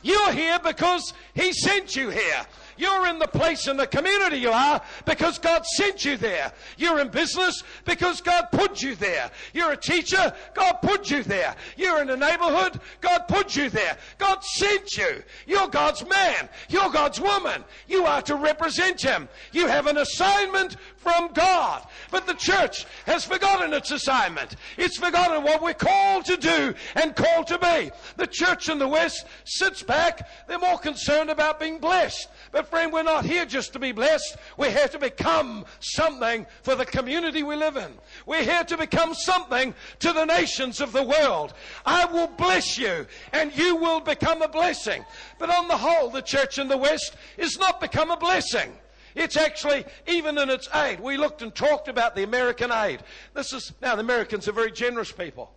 You're 0.03 0.33
here 0.33 0.59
because 0.63 1.15
He 1.33 1.55
sent 1.55 1.97
you 1.97 2.11
here. 2.11 2.47
You're 2.77 3.07
in 3.07 3.19
the 3.19 3.27
place 3.27 3.69
in 3.69 3.77
the 3.77 3.87
community 3.87 4.39
you 4.39 4.51
are 4.51 4.81
because 5.05 5.39
God 5.39 5.65
sent 5.67 6.05
you 6.05 6.17
there. 6.17 6.53
You're 6.77 7.01
in 7.01 7.09
business 7.09 7.63
because 7.85 8.21
God 8.21 8.49
put 8.53 8.83
you 8.83 8.95
there. 8.95 9.31
You're 9.53 9.73
a 9.73 9.77
teacher, 9.77 10.33
God 10.55 10.79
put 10.83 11.11
you 11.11 11.23
there. 11.23 11.55
You're 11.77 12.03
in 12.03 12.11
a 12.11 12.17
neighborhood, 12.17 12.81
God 13.01 13.21
put 13.29 13.57
you 13.57 13.71
there. 13.71 13.97
God 14.19 14.43
sent 14.45 14.97
you. 14.97 15.23
You're 15.47 15.69
God's 15.69 16.07
man. 16.07 16.49
You're 16.69 16.91
God's 16.91 17.21
woman. 17.21 17.65
You 17.89 18.05
are 18.07 18.23
to 18.23 18.37
represent 18.37 19.01
Him. 19.01 19.29
You 19.53 19.67
have 19.67 19.87
an 19.87 19.99
assignment 19.99 20.77
from 20.97 21.33
God. 21.33 21.87
But 22.11 22.27
the 22.27 22.35
church 22.35 22.87
has 23.07 23.25
forgotten 23.25 23.73
its 23.73 23.91
assignment. 23.91 24.57
It's 24.77 24.97
forgotten 24.97 25.43
what 25.43 25.63
we're 25.63 25.75
called 25.75 26.25
to 26.27 26.37
do 26.37 26.75
and 26.95 27.17
called 27.17 27.47
to 27.49 27.59
be. 27.59 27.91
The 28.17 28.27
church 28.27 28.69
in 28.69 28.79
the 28.79 28.89
West 28.89 29.27
sits 29.45 29.83
back. 29.83 30.29
They're 30.47 30.59
more 30.59 30.79
concerned 30.79 31.31
about 31.31 31.61
being 31.61 31.79
blessed. 31.79 32.29
But 32.53 32.69
friend, 32.69 32.93
we're 32.93 33.05
not 33.05 33.25
here 33.25 33.45
just 33.45 33.73
to 33.75 33.79
be 33.79 33.93
blessed. 33.93 34.37
We're 34.57 34.73
here 34.73 34.89
to 34.89 34.99
become 34.99 35.65
something 35.79 36.47
for 36.63 36.75
the 36.75 36.85
community 36.85 37.45
we 37.45 37.55
live 37.55 37.77
in. 37.77 37.93
We're 38.27 38.43
here 38.43 38.65
to 38.65 38.77
become 38.77 39.15
something 39.15 39.73
to 40.01 40.13
the 40.13 40.25
nations 40.25 40.81
of 40.81 40.93
the 40.93 41.03
world. 41.03 41.55
I 41.87 42.07
will 42.07 42.27
bless 42.27 42.77
you 42.77 43.07
and 43.33 43.57
you 43.57 43.77
will 43.77 44.01
become 44.01 44.43
a 44.43 44.49
blessing. 44.49 45.05
But 45.39 45.51
on 45.51 45.69
the 45.69 45.77
whole, 45.77 46.11
the 46.11 46.23
church 46.23 46.59
in 46.59 46.67
the 46.67 46.77
West 46.77 47.15
is 47.39 47.57
not 47.59 47.81
become 47.81 48.11
a 48.11 48.17
blessing. 48.17 48.73
It's 49.15 49.37
actually, 49.37 49.85
even 50.09 50.37
in 50.37 50.51
its 50.51 50.69
aid, 50.75 50.99
we 50.99 51.17
looked 51.17 51.43
and 51.43 51.55
talked 51.55 51.89
about 51.89 52.17
the 52.17 52.25
American 52.25 52.73
aid. 52.73 53.03
This 53.35 53.53
is, 53.53 53.73
now 53.81 53.95
the 53.95 54.03
Americans 54.03 54.49
are 54.49 54.53
very 54.53 54.73
generous 54.73 55.13
people. 55.13 55.53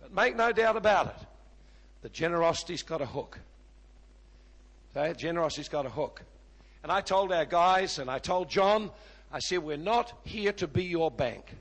But 0.00 0.12
make 0.12 0.36
no 0.36 0.52
doubt 0.52 0.76
about 0.76 1.06
it, 1.08 1.26
the 2.02 2.08
generosity's 2.08 2.82
got 2.82 3.00
a 3.00 3.06
hook. 3.06 3.38
Okay? 4.96 5.12
Generosity's 5.14 5.68
got 5.68 5.86
a 5.86 5.90
hook. 5.90 6.22
And 6.82 6.90
I 6.90 7.00
told 7.00 7.32
our 7.32 7.44
guys, 7.44 7.98
and 7.98 8.10
I 8.10 8.18
told 8.18 8.48
John, 8.48 8.90
I 9.32 9.40
said, 9.40 9.58
we're 9.58 9.76
not 9.76 10.12
here 10.24 10.52
to 10.52 10.66
be 10.66 10.84
your 10.84 11.10
bank. 11.10 11.54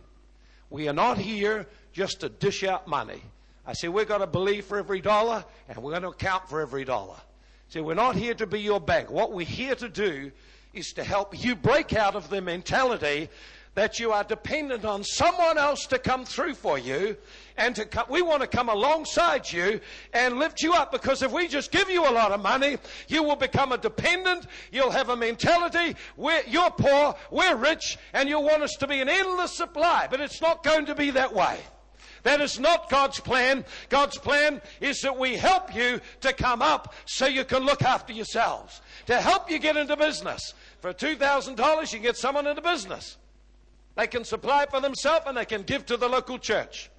We 0.69 0.87
are 0.87 0.93
not 0.93 1.17
here 1.17 1.67
just 1.91 2.21
to 2.21 2.29
dish 2.29 2.63
out 2.63 2.87
money. 2.87 3.21
I 3.65 3.73
said, 3.73 3.89
we've 3.89 4.07
got 4.07 4.19
to 4.19 4.27
believe 4.27 4.65
for 4.65 4.77
every 4.77 5.01
dollar, 5.01 5.43
and 5.67 5.77
we're 5.77 5.91
going 5.91 6.03
to 6.03 6.09
account 6.09 6.47
for 6.47 6.61
every 6.61 6.85
dollar. 6.85 7.17
So 7.69 7.81
we're 7.81 7.95
not 7.95 8.15
here 8.15 8.35
to 8.35 8.45
be 8.45 8.61
your 8.61 8.79
bank. 8.79 9.09
What 9.09 9.33
we're 9.33 9.45
here 9.45 9.75
to 9.75 9.89
do 9.89 10.31
is 10.73 10.93
to 10.93 11.03
help 11.03 11.43
you 11.43 11.55
break 11.55 11.93
out 11.93 12.15
of 12.15 12.29
the 12.29 12.41
mentality 12.41 13.29
that 13.75 13.99
you 13.99 14.11
are 14.11 14.23
dependent 14.23 14.83
on 14.83 15.03
someone 15.03 15.57
else 15.57 15.85
to 15.87 15.99
come 15.99 16.25
through 16.25 16.55
for 16.55 16.79
you 16.79 17.15
and 17.57 17.75
to 17.75 17.85
come, 17.85 18.05
we 18.09 18.21
want 18.21 18.41
to 18.41 18.47
come 18.47 18.69
alongside 18.69 19.51
you 19.51 19.79
and 20.13 20.39
lift 20.39 20.63
you 20.63 20.73
up 20.73 20.91
because 20.91 21.21
if 21.21 21.31
we 21.31 21.47
just 21.47 21.71
give 21.71 21.89
you 21.89 22.07
a 22.07 22.11
lot 22.11 22.31
of 22.31 22.41
money 22.41 22.77
you 23.07 23.21
will 23.21 23.35
become 23.35 23.71
a 23.71 23.77
dependent 23.77 24.47
you'll 24.71 24.91
have 24.91 25.09
a 25.09 25.15
mentality 25.15 25.95
where 26.15 26.41
you're 26.47 26.71
poor 26.71 27.15
we're 27.31 27.55
rich 27.55 27.97
and 28.13 28.27
you'll 28.27 28.43
want 28.43 28.63
us 28.63 28.73
to 28.79 28.87
be 28.87 28.99
an 28.99 29.09
endless 29.09 29.55
supply 29.55 30.07
but 30.09 30.19
it's 30.19 30.41
not 30.41 30.63
going 30.63 30.85
to 30.85 30.95
be 30.95 31.11
that 31.11 31.33
way 31.33 31.59
that 32.23 32.41
is 32.41 32.59
not 32.59 32.89
God's 32.89 33.19
plan. 33.19 33.63
God's 33.87 34.17
plan 34.17 34.59
is 34.81 34.99
that 35.01 35.15
we 35.15 35.35
help 35.35 35.75
you 35.75 36.01
to 36.21 36.33
come 36.33 36.63
up 36.63 36.95
so 37.05 37.27
you 37.27 37.45
can 37.45 37.63
look 37.63 37.83
after 37.83 38.13
yourselves. 38.13 38.81
To 39.05 39.21
help 39.21 39.51
you 39.51 39.59
get 39.59 39.77
into 39.77 39.95
business. 39.95 40.55
For 40.79 40.91
$2,000, 40.91 41.93
you 41.93 41.99
get 41.99 42.17
someone 42.17 42.47
into 42.47 42.63
business. 42.63 43.17
They 43.95 44.07
can 44.07 44.23
supply 44.23 44.65
for 44.69 44.81
themselves 44.81 45.25
and 45.27 45.37
they 45.37 45.45
can 45.45 45.63
give 45.63 45.85
to 45.87 45.97
the 45.97 46.07
local 46.07 46.37
church. 46.37 46.89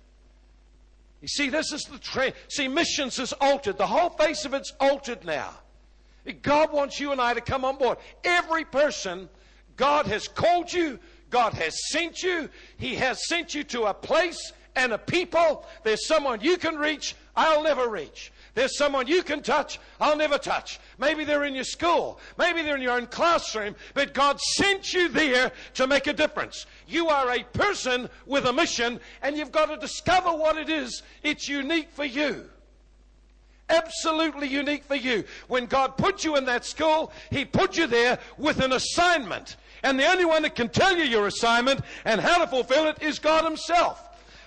You 1.20 1.28
see, 1.28 1.48
this 1.48 1.72
is 1.72 1.82
the 1.82 1.98
trend. 1.98 2.34
See, 2.48 2.68
missions 2.68 3.18
is 3.18 3.32
altered. 3.34 3.78
The 3.78 3.86
whole 3.86 4.10
face 4.10 4.44
of 4.44 4.54
it's 4.54 4.72
altered 4.80 5.24
now. 5.24 5.50
God 6.42 6.72
wants 6.72 6.98
you 6.98 7.12
and 7.12 7.20
I 7.20 7.34
to 7.34 7.40
come 7.40 7.64
on 7.64 7.76
board. 7.76 7.98
Every 8.24 8.64
person, 8.64 9.28
God 9.76 10.06
has 10.06 10.26
called 10.26 10.72
you, 10.72 10.98
God 11.30 11.52
has 11.54 11.74
sent 11.90 12.22
you, 12.22 12.48
He 12.78 12.94
has 12.96 13.26
sent 13.28 13.54
you 13.54 13.64
to 13.64 13.84
a 13.84 13.94
place 13.94 14.52
and 14.74 14.92
a 14.92 14.98
people. 14.98 15.66
There's 15.84 16.06
someone 16.06 16.40
you 16.40 16.56
can 16.56 16.76
reach, 16.76 17.14
I'll 17.34 17.62
never 17.62 17.88
reach. 17.88 18.32
There's 18.56 18.78
someone 18.78 19.06
you 19.06 19.22
can 19.22 19.42
touch, 19.42 19.78
I'll 20.00 20.16
never 20.16 20.38
touch. 20.38 20.80
Maybe 20.96 21.24
they're 21.24 21.44
in 21.44 21.54
your 21.54 21.62
school. 21.62 22.18
Maybe 22.38 22.62
they're 22.62 22.76
in 22.76 22.80
your 22.80 22.96
own 22.96 23.06
classroom. 23.06 23.76
But 23.92 24.14
God 24.14 24.40
sent 24.40 24.94
you 24.94 25.10
there 25.10 25.52
to 25.74 25.86
make 25.86 26.06
a 26.06 26.14
difference. 26.14 26.64
You 26.88 27.08
are 27.08 27.30
a 27.32 27.42
person 27.42 28.08
with 28.24 28.46
a 28.46 28.54
mission, 28.54 28.98
and 29.20 29.36
you've 29.36 29.52
got 29.52 29.66
to 29.66 29.76
discover 29.76 30.30
what 30.30 30.56
it 30.56 30.70
is. 30.70 31.02
It's 31.22 31.50
unique 31.50 31.90
for 31.90 32.06
you. 32.06 32.48
Absolutely 33.68 34.48
unique 34.48 34.84
for 34.84 34.94
you. 34.96 35.24
When 35.48 35.66
God 35.66 35.98
put 35.98 36.24
you 36.24 36.36
in 36.36 36.46
that 36.46 36.64
school, 36.64 37.12
He 37.30 37.44
put 37.44 37.76
you 37.76 37.86
there 37.86 38.18
with 38.38 38.60
an 38.60 38.72
assignment. 38.72 39.56
And 39.82 40.00
the 40.00 40.06
only 40.06 40.24
one 40.24 40.40
that 40.44 40.54
can 40.54 40.70
tell 40.70 40.96
you 40.96 41.04
your 41.04 41.26
assignment 41.26 41.82
and 42.06 42.22
how 42.22 42.38
to 42.38 42.46
fulfill 42.46 42.88
it 42.88 43.02
is 43.02 43.18
God 43.18 43.44
Himself. 43.44 44.02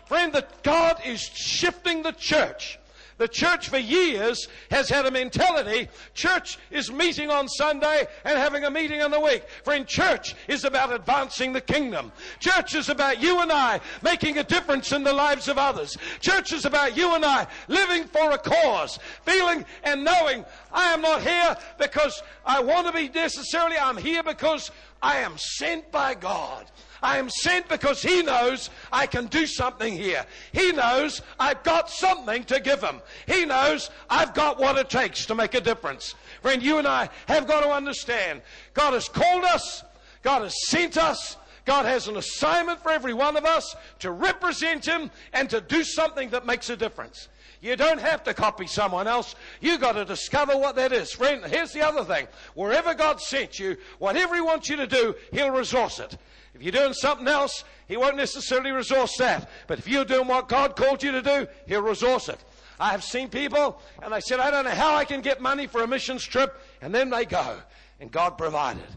Friend, 0.08 0.34
that 0.34 0.64
God 0.64 1.00
is 1.06 1.22
shifting 1.22 2.02
the 2.02 2.14
church 2.14 2.79
the 3.20 3.28
church 3.28 3.70
for 3.70 3.78
years 3.78 4.48
has 4.72 4.90
had 4.90 5.06
a 5.06 5.12
mentality 5.12 5.88
church 6.16 6.58
is 6.72 6.92
meeting 6.92 7.30
on 7.30 7.48
Sunday 7.48 8.08
and 8.24 8.38
having 8.38 8.64
a 8.64 8.72
meeting 8.72 9.02
in 9.02 9.12
the 9.12 9.20
week. 9.20 9.48
Friend, 9.64 9.86
church 9.86 10.36
is 10.48 10.64
about 10.64 10.92
advancing 10.92 11.54
the 11.54 11.62
kingdom. 11.62 12.12
Church 12.40 12.74
is 12.74 12.90
about 12.90 13.22
you 13.22 13.42
and 13.42 13.52
I 13.52 13.82
making 14.02 14.38
a 14.38 14.44
difference 14.44 14.92
in 14.94 15.04
the 15.04 15.14
lives 15.14 15.48
of 15.48 15.58
others. 15.58 15.98
Church 16.22 16.54
is 16.54 16.66
about 16.66 16.98
you 16.98 17.14
and 17.14 17.26
I 17.26 17.46
living 17.68 18.06
for 18.06 18.32
a 18.32 18.38
cause, 18.38 18.98
feeling 19.24 19.66
and 19.84 20.04
knowing 20.04 20.46
I 20.72 20.94
am 20.94 21.02
not 21.02 21.22
here 21.22 21.58
because 21.78 22.24
I 22.46 22.62
want 22.62 22.88
to 22.88 22.94
be 22.94 23.10
necessarily, 23.10 23.78
I'm 23.78 23.98
here 23.98 24.24
because 24.24 24.72
I 25.02 25.18
am 25.18 25.38
sent 25.38 25.92
by 25.92 26.16
God. 26.16 26.66
I 27.02 27.18
am 27.18 27.30
sent 27.30 27.68
because 27.70 28.02
He 28.02 28.22
knows 28.22 28.70
I 28.92 29.06
can 29.06 29.28
do 29.28 29.46
something 29.46 29.96
here. 29.96 30.26
He 30.52 30.72
knows 30.72 31.22
I've 31.40 31.64
got 31.64 31.90
something 31.90 32.44
to 32.46 32.60
give 32.60 32.82
Him. 32.82 33.02
He 33.28 33.46
knows 33.46 33.90
I've 34.10 34.34
got 34.34 34.60
what 34.60 34.78
it 34.78 34.90
takes 34.90 35.26
to 35.28 35.36
make 35.36 35.54
a 35.54 35.62
difference. 35.62 36.16
Friend, 36.42 36.62
you 36.62 36.78
and 36.78 36.88
I 36.88 37.10
have 37.28 37.48
got 37.48 37.62
to 37.62 37.70
understand 37.70 38.42
God 38.74 38.94
has 38.94 39.10
called 39.10 39.44
us, 39.44 39.84
God 40.22 40.44
has 40.44 40.56
sent 40.68 40.98
us. 40.98 41.38
God 41.70 41.86
has 41.86 42.08
an 42.08 42.18
assignment 42.18 42.82
for 42.82 42.90
every 42.90 43.14
one 43.14 43.38
of 43.38 43.46
us 43.46 43.76
to 44.00 44.10
represent 44.10 44.88
Him 44.88 45.12
and 45.34 45.48
to 45.52 45.62
do 45.62 45.84
something 45.84 46.32
that 46.32 46.44
makes 46.44 46.72
a 46.72 46.76
difference. 46.76 47.28
You 47.62 47.76
don't 47.76 48.02
have 48.02 48.24
to 48.24 48.34
copy 48.34 48.66
someone 48.66 49.08
else. 49.08 49.36
You 49.62 49.78
got 49.78 49.92
to 49.92 50.04
discover 50.04 50.58
what 50.58 50.76
that 50.78 50.92
is. 50.92 51.12
Friend, 51.12 51.46
here's 51.46 51.72
the 51.72 51.88
other 51.88 52.04
thing. 52.04 52.28
Wherever 52.56 52.96
God 52.96 53.22
sent 53.22 53.60
you, 53.60 53.78
whatever 54.00 54.34
He 54.34 54.42
wants 54.42 54.68
you 54.68 54.78
to 54.78 54.88
do, 54.88 55.14
He'll 55.32 55.52
resource 55.52 56.00
it. 56.00 56.18
If 56.56 56.64
you're 56.64 56.72
doing 56.72 56.94
something 56.94 57.28
else, 57.28 57.64
He 57.88 57.98
won't 57.98 58.18
necessarily 58.18 58.72
resource 58.72 59.16
that. 59.20 59.48
But 59.68 59.78
if 59.78 59.88
you're 59.88 60.06
doing 60.06 60.28
what 60.28 60.50
God 60.50 60.76
called 60.76 61.04
you 61.04 61.12
to 61.12 61.22
do, 61.22 61.46
He'll 61.68 61.84
resource 61.84 62.30
it. 62.30 62.40
I 62.80 62.90
have 62.90 63.04
seen 63.04 63.30
people, 63.30 63.80
and 64.02 64.12
they 64.12 64.22
said, 64.22 64.40
I 64.40 64.50
don't 64.50 64.66
know 64.66 64.72
how 64.72 64.96
I 64.96 65.06
can 65.06 65.22
get 65.22 65.40
money 65.40 65.68
for 65.68 65.84
a 65.84 65.88
missions 65.88 66.24
trip, 66.24 66.60
and 66.82 66.96
then 66.96 67.12
they 67.12 67.26
go, 67.26 67.58
and 68.00 68.12
God 68.12 68.40
provided. 68.40 68.88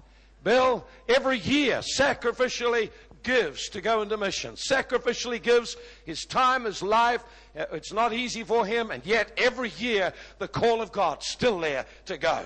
Bill, 0.42 0.84
every 1.08 1.38
year, 1.38 1.78
sacrificially 1.78 2.90
gives 3.22 3.68
to 3.70 3.80
go 3.80 4.02
into 4.02 4.16
mission. 4.16 4.54
Sacrificially 4.54 5.42
gives 5.42 5.76
his 6.04 6.24
time, 6.24 6.64
his 6.64 6.82
life. 6.82 7.24
Uh, 7.56 7.66
it's 7.72 7.92
not 7.92 8.12
easy 8.12 8.42
for 8.42 8.66
him, 8.66 8.90
and 8.90 9.04
yet 9.06 9.32
every 9.36 9.70
year 9.78 10.12
the 10.38 10.48
call 10.48 10.82
of 10.82 10.92
God 10.92 11.22
still 11.22 11.58
there 11.60 11.86
to 12.06 12.18
go. 12.18 12.44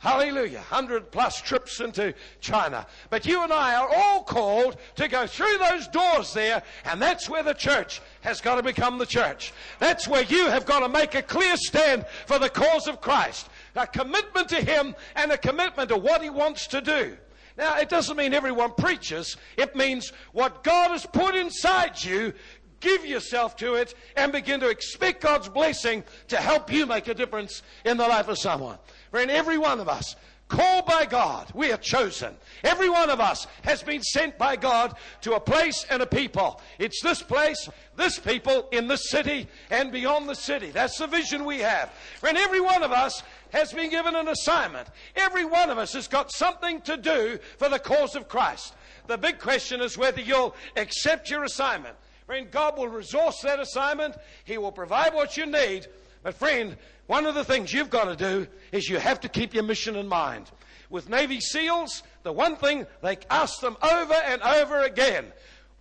Hallelujah. 0.00 0.56
100 0.56 1.10
plus 1.10 1.42
trips 1.42 1.80
into 1.80 2.14
China. 2.40 2.86
But 3.10 3.26
you 3.26 3.42
and 3.42 3.52
I 3.52 3.74
are 3.74 3.90
all 3.94 4.22
called 4.22 4.78
to 4.96 5.08
go 5.08 5.26
through 5.26 5.58
those 5.58 5.88
doors 5.88 6.32
there, 6.32 6.62
and 6.86 7.02
that's 7.02 7.28
where 7.28 7.42
the 7.42 7.52
church 7.52 8.00
has 8.22 8.40
got 8.40 8.54
to 8.54 8.62
become 8.62 8.96
the 8.96 9.04
church. 9.04 9.52
That's 9.78 10.08
where 10.08 10.22
you 10.22 10.46
have 10.46 10.64
got 10.64 10.80
to 10.80 10.88
make 10.88 11.14
a 11.14 11.22
clear 11.22 11.54
stand 11.58 12.06
for 12.24 12.38
the 12.38 12.48
cause 12.48 12.88
of 12.88 13.02
Christ. 13.02 13.50
A 13.76 13.86
commitment 13.86 14.48
to 14.48 14.62
Him 14.62 14.96
and 15.16 15.32
a 15.32 15.38
commitment 15.38 15.90
to 15.90 15.98
what 15.98 16.22
He 16.22 16.30
wants 16.30 16.66
to 16.68 16.80
do. 16.80 17.18
Now, 17.56 17.78
it 17.78 17.88
doesn't 17.88 18.16
mean 18.16 18.34
everyone 18.34 18.72
preaches. 18.72 19.36
It 19.56 19.76
means 19.76 20.12
what 20.32 20.62
God 20.64 20.90
has 20.90 21.06
put 21.06 21.34
inside 21.34 22.02
you, 22.02 22.32
give 22.80 23.04
yourself 23.04 23.56
to 23.56 23.74
it 23.74 23.94
and 24.16 24.32
begin 24.32 24.60
to 24.60 24.68
expect 24.68 25.22
God's 25.22 25.48
blessing 25.48 26.02
to 26.28 26.36
help 26.36 26.72
you 26.72 26.86
make 26.86 27.08
a 27.08 27.14
difference 27.14 27.62
in 27.84 27.96
the 27.96 28.08
life 28.08 28.28
of 28.28 28.38
someone. 28.38 28.78
Friend, 29.10 29.30
every 29.30 29.58
one 29.58 29.80
of 29.80 29.88
us, 29.88 30.16
called 30.48 30.84
by 30.84 31.06
God, 31.06 31.50
we 31.54 31.70
are 31.70 31.76
chosen. 31.76 32.34
Every 32.64 32.90
one 32.90 33.08
of 33.08 33.20
us 33.20 33.46
has 33.62 33.84
been 33.84 34.02
sent 34.02 34.36
by 34.36 34.56
God 34.56 34.96
to 35.20 35.34
a 35.34 35.40
place 35.40 35.86
and 35.88 36.02
a 36.02 36.06
people. 36.06 36.60
It's 36.78 37.00
this 37.02 37.22
place, 37.22 37.68
this 37.96 38.18
people 38.18 38.68
in 38.72 38.88
this 38.88 39.10
city 39.10 39.46
and 39.70 39.92
beyond 39.92 40.28
the 40.28 40.34
city. 40.34 40.70
That's 40.70 40.98
the 40.98 41.06
vision 41.06 41.44
we 41.44 41.60
have. 41.60 41.90
Friend, 42.18 42.36
every 42.36 42.60
one 42.60 42.82
of 42.82 42.90
us 42.90 43.22
has 43.52 43.72
been 43.72 43.90
given 43.90 44.14
an 44.14 44.28
assignment. 44.28 44.88
Every 45.16 45.44
one 45.44 45.70
of 45.70 45.78
us 45.78 45.92
has 45.94 46.08
got 46.08 46.32
something 46.32 46.80
to 46.82 46.96
do 46.96 47.38
for 47.58 47.68
the 47.68 47.78
cause 47.78 48.16
of 48.16 48.28
Christ. 48.28 48.74
The 49.06 49.18
big 49.18 49.38
question 49.38 49.80
is 49.80 49.98
whether 49.98 50.20
you'll 50.20 50.54
accept 50.76 51.30
your 51.30 51.44
assignment. 51.44 51.96
Friend, 52.26 52.50
God 52.50 52.78
will 52.78 52.88
resource 52.88 53.40
that 53.42 53.58
assignment. 53.58 54.16
He 54.44 54.56
will 54.58 54.72
provide 54.72 55.14
what 55.14 55.36
you 55.36 55.46
need. 55.46 55.86
But 56.22 56.34
friend, 56.34 56.76
One 57.10 57.26
of 57.26 57.34
the 57.34 57.42
things 57.42 57.72
you've 57.72 57.90
got 57.90 58.04
to 58.04 58.14
do 58.14 58.46
is 58.70 58.88
you 58.88 59.00
have 59.00 59.18
to 59.22 59.28
keep 59.28 59.52
your 59.52 59.64
mission 59.64 59.96
in 59.96 60.06
mind. 60.06 60.48
With 60.90 61.08
Navy 61.08 61.40
SEALs, 61.40 62.04
the 62.22 62.30
one 62.30 62.54
thing 62.54 62.86
they 63.02 63.18
ask 63.28 63.58
them 63.58 63.76
over 63.82 64.14
and 64.14 64.40
over 64.42 64.82
again, 64.82 65.32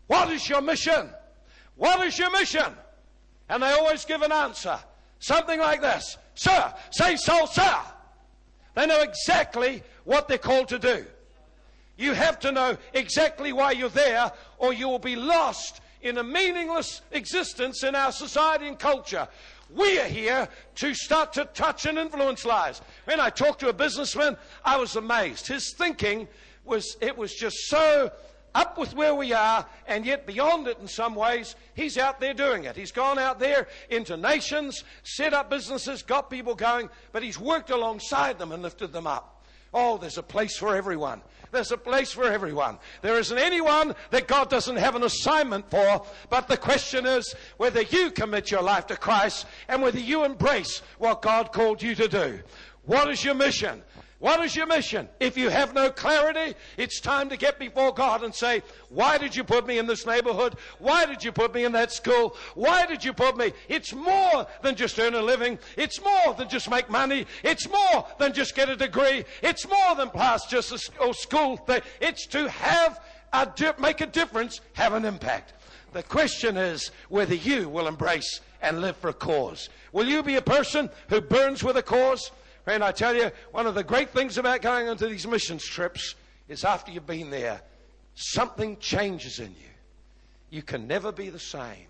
what 0.07 0.31
is 0.31 0.49
your 0.49 0.61
mission? 0.61 1.11
What 1.75 2.03
is 2.03 2.17
your 2.17 2.31
mission? 2.31 2.73
And 3.47 3.61
they 3.61 3.71
always 3.73 4.05
give 4.05 4.23
an 4.23 4.31
answer. 4.31 4.79
Something 5.19 5.59
like 5.59 5.81
this. 5.81 6.17
Sir, 6.35 6.73
say 6.91 7.15
so, 7.17 7.45
sir. 7.45 7.75
They 8.75 8.85
know 8.85 9.01
exactly 9.01 9.83
what 10.05 10.27
they're 10.27 10.37
called 10.37 10.69
to 10.69 10.79
do. 10.79 11.05
You 11.97 12.13
have 12.13 12.39
to 12.39 12.51
know 12.51 12.77
exactly 12.93 13.51
why 13.51 13.71
you're 13.71 13.89
there, 13.89 14.31
or 14.57 14.73
you 14.73 14.87
will 14.87 14.99
be 14.99 15.17
lost 15.17 15.81
in 16.01 16.17
a 16.17 16.23
meaningless 16.23 17.01
existence 17.11 17.83
in 17.83 17.93
our 17.93 18.13
society 18.13 18.67
and 18.67 18.79
culture. 18.79 19.27
We 19.69 19.99
are 19.99 20.07
here 20.07 20.47
to 20.75 20.93
start 20.93 21.33
to 21.33 21.45
touch 21.45 21.85
and 21.85 21.97
influence 21.97 22.45
lives. 22.45 22.81
When 23.03 23.19
I 23.19 23.29
talked 23.29 23.59
to 23.59 23.69
a 23.69 23.73
businessman, 23.73 24.37
I 24.63 24.77
was 24.77 24.95
amazed. 24.95 25.47
His 25.47 25.73
thinking 25.77 26.27
was, 26.63 26.95
it 27.01 27.17
was 27.17 27.33
just 27.33 27.57
so 27.67 28.11
up 28.55 28.77
with 28.77 28.93
where 28.93 29.15
we 29.15 29.33
are 29.33 29.65
and 29.87 30.05
yet 30.05 30.25
beyond 30.25 30.67
it 30.67 30.79
in 30.79 30.87
some 30.87 31.15
ways. 31.15 31.55
He's 31.73 31.97
out 31.97 32.19
there 32.19 32.33
doing 32.33 32.65
it. 32.65 32.75
He's 32.75 32.91
gone 32.91 33.19
out 33.19 33.39
there 33.39 33.67
into 33.89 34.17
nations, 34.17 34.83
set 35.03 35.33
up 35.33 35.49
businesses, 35.49 36.03
got 36.03 36.29
people 36.29 36.55
going, 36.55 36.89
but 37.11 37.23
he's 37.23 37.39
worked 37.39 37.69
alongside 37.69 38.39
them 38.39 38.51
and 38.51 38.63
lifted 38.63 38.93
them 38.93 39.07
up. 39.07 39.45
Oh, 39.73 39.97
there's 39.97 40.17
a 40.17 40.23
place 40.23 40.57
for 40.57 40.75
everyone. 40.75 41.21
There's 41.51 41.71
a 41.71 41.77
place 41.77 42.11
for 42.11 42.23
everyone. 42.23 42.77
There 43.01 43.19
isn't 43.19 43.37
anyone 43.37 43.95
that 44.11 44.27
God 44.27 44.49
doesn't 44.49 44.75
have 44.75 44.95
an 44.95 45.03
assignment 45.03 45.69
for, 45.69 46.05
but 46.29 46.47
the 46.47 46.57
question 46.57 47.05
is 47.05 47.35
whether 47.57 47.81
you 47.81 48.11
commit 48.11 48.51
your 48.51 48.61
life 48.61 48.87
to 48.87 48.97
Christ 48.97 49.45
and 49.67 49.81
whether 49.81 49.99
you 49.99 50.25
embrace 50.25 50.81
what 50.97 51.21
God 51.21 51.51
called 51.51 51.81
you 51.81 51.95
to 51.95 52.07
do. 52.07 52.39
What 52.85 53.09
is 53.09 53.23
your 53.23 53.35
mission? 53.35 53.83
What 54.19 54.43
is 54.43 54.53
your 54.53 54.65
mission? 54.65 55.07
If 55.21 55.37
you 55.37 55.49
have 55.49 55.73
no 55.73 55.89
clarity, 55.89 56.53
it's 56.75 56.99
time 56.99 57.29
to 57.29 57.37
get 57.37 57.57
before 57.57 57.93
God 57.93 58.21
and 58.21 58.35
say, 58.35 58.61
Why 58.89 59.17
did 59.17 59.33
you 59.33 59.45
put 59.45 59.65
me 59.65 59.77
in 59.77 59.87
this 59.87 60.05
neighborhood? 60.05 60.55
Why 60.77 61.05
did 61.05 61.23
you 61.23 61.31
put 61.31 61.53
me 61.53 61.63
in 61.63 61.71
that 61.71 61.93
school? 61.93 62.35
Why 62.53 62.85
did 62.85 63.03
you 63.03 63.13
put 63.13 63.37
me? 63.37 63.53
It's 63.69 63.93
more 63.93 64.45
than 64.61 64.75
just 64.75 64.99
earn 64.99 65.15
a 65.15 65.21
living. 65.21 65.57
It's 65.77 66.03
more 66.03 66.33
than 66.37 66.49
just 66.49 66.69
make 66.69 66.89
money. 66.89 67.27
It's 67.43 67.69
more 67.69 68.05
than 68.19 68.33
just 68.33 68.55
get 68.55 68.67
a 68.67 68.75
degree. 68.75 69.23
It's 69.41 69.65
more 69.65 69.95
than 69.95 70.09
pass 70.09 70.45
just 70.47 70.73
a 70.73 71.13
school 71.13 71.55
thing. 71.55 71.81
It's 72.01 72.27
to 72.27 72.49
have 72.49 72.99
a 73.31 73.45
di- 73.45 73.73
make 73.79 74.01
a 74.01 74.05
difference, 74.05 74.59
have 74.73 74.93
an 74.93 75.05
impact. 75.05 75.53
The 75.93 76.03
question 76.03 76.57
is 76.57 76.91
whether 77.07 77.35
you 77.35 77.69
will 77.69 77.87
embrace 77.87 78.41
and 78.61 78.81
live 78.81 78.97
for 78.97 79.09
a 79.09 79.13
cause. 79.13 79.69
Will 79.93 80.07
you 80.07 80.21
be 80.23 80.35
a 80.35 80.41
person 80.41 80.89
who 81.07 81.21
burns 81.21 81.63
with 81.63 81.77
a 81.77 81.81
cause? 81.81 82.31
Friend, 82.69 82.83
I 82.83 82.91
tell 82.91 83.15
you, 83.15 83.31
one 83.49 83.65
of 83.65 83.73
the 83.73 83.83
great 83.83 84.11
things 84.11 84.37
about 84.37 84.61
going 84.61 84.89
on 84.89 84.97
to 84.97 85.07
these 85.07 85.25
missions 85.25 85.65
trips 85.65 86.13
is 86.47 86.63
after 86.63 86.91
you've 86.91 87.07
been 87.07 87.31
there, 87.31 87.61
something 88.13 88.77
changes 88.77 89.39
in 89.39 89.47
you. 89.47 89.71
You 90.51 90.61
can 90.61 90.85
never 90.85 91.11
be 91.11 91.31
the 91.31 91.39
same. 91.39 91.87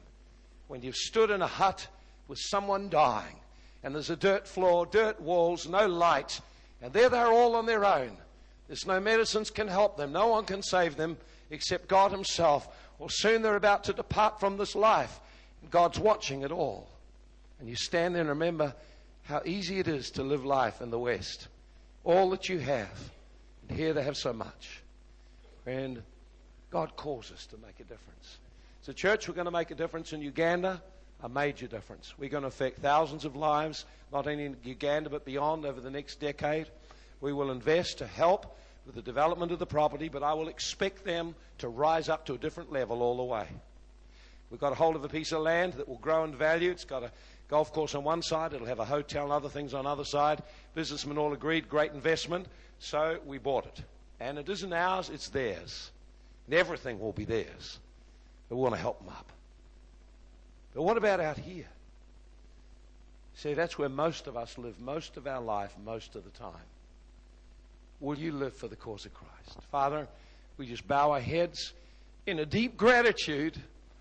When 0.69 0.81
you've 0.81 0.95
stood 0.95 1.31
in 1.31 1.41
a 1.41 1.47
hut 1.47 1.85
with 2.29 2.39
someone 2.39 2.87
dying, 2.87 3.35
and 3.83 3.93
there's 3.93 4.09
a 4.09 4.15
dirt 4.15 4.47
floor, 4.47 4.85
dirt 4.85 5.19
walls, 5.19 5.67
no 5.67 5.85
light, 5.85 6.39
and 6.81 6.93
there 6.93 7.09
they're 7.09 7.27
all 7.27 7.57
on 7.57 7.65
their 7.65 7.83
own. 7.83 8.15
There's 8.67 8.87
no 8.87 9.01
medicines 9.01 9.49
can 9.49 9.67
help 9.67 9.97
them. 9.97 10.13
No 10.13 10.27
one 10.27 10.45
can 10.45 10.63
save 10.63 10.95
them 10.95 11.17
except 11.51 11.89
God 11.89 12.13
Himself. 12.13 12.69
Well, 12.99 13.09
soon 13.11 13.41
they're 13.41 13.57
about 13.57 13.83
to 13.83 13.91
depart 13.91 14.39
from 14.39 14.55
this 14.55 14.75
life. 14.75 15.19
God's 15.69 15.99
watching 15.99 16.43
it 16.43 16.53
all. 16.53 16.87
And 17.59 17.67
you 17.67 17.75
stand 17.75 18.15
there 18.15 18.21
and 18.21 18.29
remember 18.29 18.73
how 19.29 19.43
easy 19.45 19.77
it 19.77 19.87
is 19.87 20.09
to 20.09 20.23
live 20.23 20.43
life 20.43 20.81
in 20.81 20.89
the 20.89 20.97
West. 20.97 21.49
All 22.03 22.31
that 22.31 22.49
you 22.49 22.57
have. 22.57 23.11
And 23.67 23.77
here 23.77 23.93
they 23.93 24.01
have 24.01 24.17
so 24.17 24.33
much. 24.33 24.81
And 25.67 26.01
God 26.71 26.95
calls 26.95 27.31
us 27.31 27.45
to 27.47 27.57
make 27.57 27.79
a 27.79 27.83
difference. 27.83 28.39
So, 28.81 28.91
church, 28.91 29.27
we're 29.27 29.35
going 29.35 29.45
to 29.45 29.51
make 29.51 29.69
a 29.69 29.75
difference 29.75 30.13
in 30.13 30.21
Uganda, 30.23 30.81
a 31.21 31.29
major 31.29 31.67
difference. 31.67 32.15
We're 32.17 32.31
going 32.31 32.41
to 32.41 32.47
affect 32.47 32.79
thousands 32.79 33.23
of 33.23 33.35
lives, 33.35 33.85
not 34.11 34.25
only 34.25 34.45
in 34.45 34.57
Uganda 34.63 35.11
but 35.11 35.25
beyond 35.25 35.63
over 35.63 35.79
the 35.79 35.91
next 35.91 36.19
decade. 36.19 36.65
We 37.21 37.31
will 37.31 37.51
invest 37.51 37.99
to 37.99 38.07
help 38.07 38.57
with 38.87 38.95
the 38.95 39.01
development 39.03 39.51
of 39.51 39.59
the 39.59 39.67
property, 39.67 40.09
but 40.09 40.23
I 40.23 40.33
will 40.33 40.47
expect 40.47 41.05
them 41.05 41.35
to 41.59 41.67
rise 41.67 42.09
up 42.09 42.25
to 42.25 42.33
a 42.33 42.37
different 42.39 42.71
level 42.71 43.03
all 43.03 43.17
the 43.17 43.23
way. 43.23 43.47
We've 44.49 44.59
got 44.59 44.71
a 44.71 44.75
hold 44.75 44.95
of 44.95 45.03
a 45.03 45.09
piece 45.09 45.31
of 45.31 45.41
land 45.41 45.73
that 45.73 45.87
will 45.87 45.99
grow 45.99 46.23
in 46.23 46.35
value. 46.35 46.71
It's 46.71 46.85
got 46.85 47.03
a 47.03 47.11
golf 47.49 47.73
course 47.73 47.95
on 47.95 48.03
one 48.03 48.21
side, 48.21 48.53
it'll 48.53 48.67
have 48.67 48.79
a 48.79 48.85
hotel 48.85 49.23
and 49.23 49.33
other 49.33 49.49
things 49.49 49.73
on 49.73 49.85
the 49.85 49.89
other 49.89 50.05
side. 50.05 50.41
Businessmen 50.75 51.17
all 51.17 51.33
agreed, 51.33 51.67
great 51.67 51.91
investment, 51.91 52.47
so 52.79 53.19
we 53.25 53.37
bought 53.37 53.65
it. 53.65 53.83
And 54.19 54.37
it 54.37 54.47
isn't 54.47 54.71
ours, 54.71 55.09
it's 55.09 55.29
theirs. 55.29 55.91
And 56.45 56.55
everything 56.55 56.99
will 56.99 57.11
be 57.11 57.25
theirs. 57.25 57.79
But 58.47 58.55
we 58.55 58.61
want 58.61 58.75
to 58.75 58.81
help 58.81 58.99
them 58.99 59.09
up. 59.09 59.31
But 60.73 60.83
what 60.83 60.97
about 60.97 61.19
out 61.19 61.37
here? 61.37 61.67
See, 63.35 63.53
that's 63.53 63.77
where 63.77 63.89
most 63.89 64.27
of 64.27 64.35
us 64.35 64.57
live 64.57 64.79
most 64.79 65.17
of 65.17 65.25
our 65.25 65.41
life, 65.41 65.73
most 65.83 66.15
of 66.15 66.23
the 66.23 66.29
time. 66.31 66.51
Will 67.99 68.17
you 68.17 68.31
live 68.31 68.53
for 68.53 68.67
the 68.67 68.75
cause 68.75 69.05
of 69.05 69.13
Christ? 69.13 69.57
Father, 69.71 70.07
we 70.57 70.67
just 70.67 70.87
bow 70.87 71.11
our 71.11 71.19
heads 71.19 71.73
in 72.27 72.39
a 72.39 72.45
deep 72.45 72.77
gratitude 72.77 73.57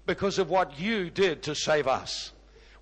because 0.07 0.39
of 0.39 0.51
what 0.51 0.79
you 0.79 1.09
did 1.09 1.45
to 1.45 1.55
save 1.55 1.87
us. 1.87 2.33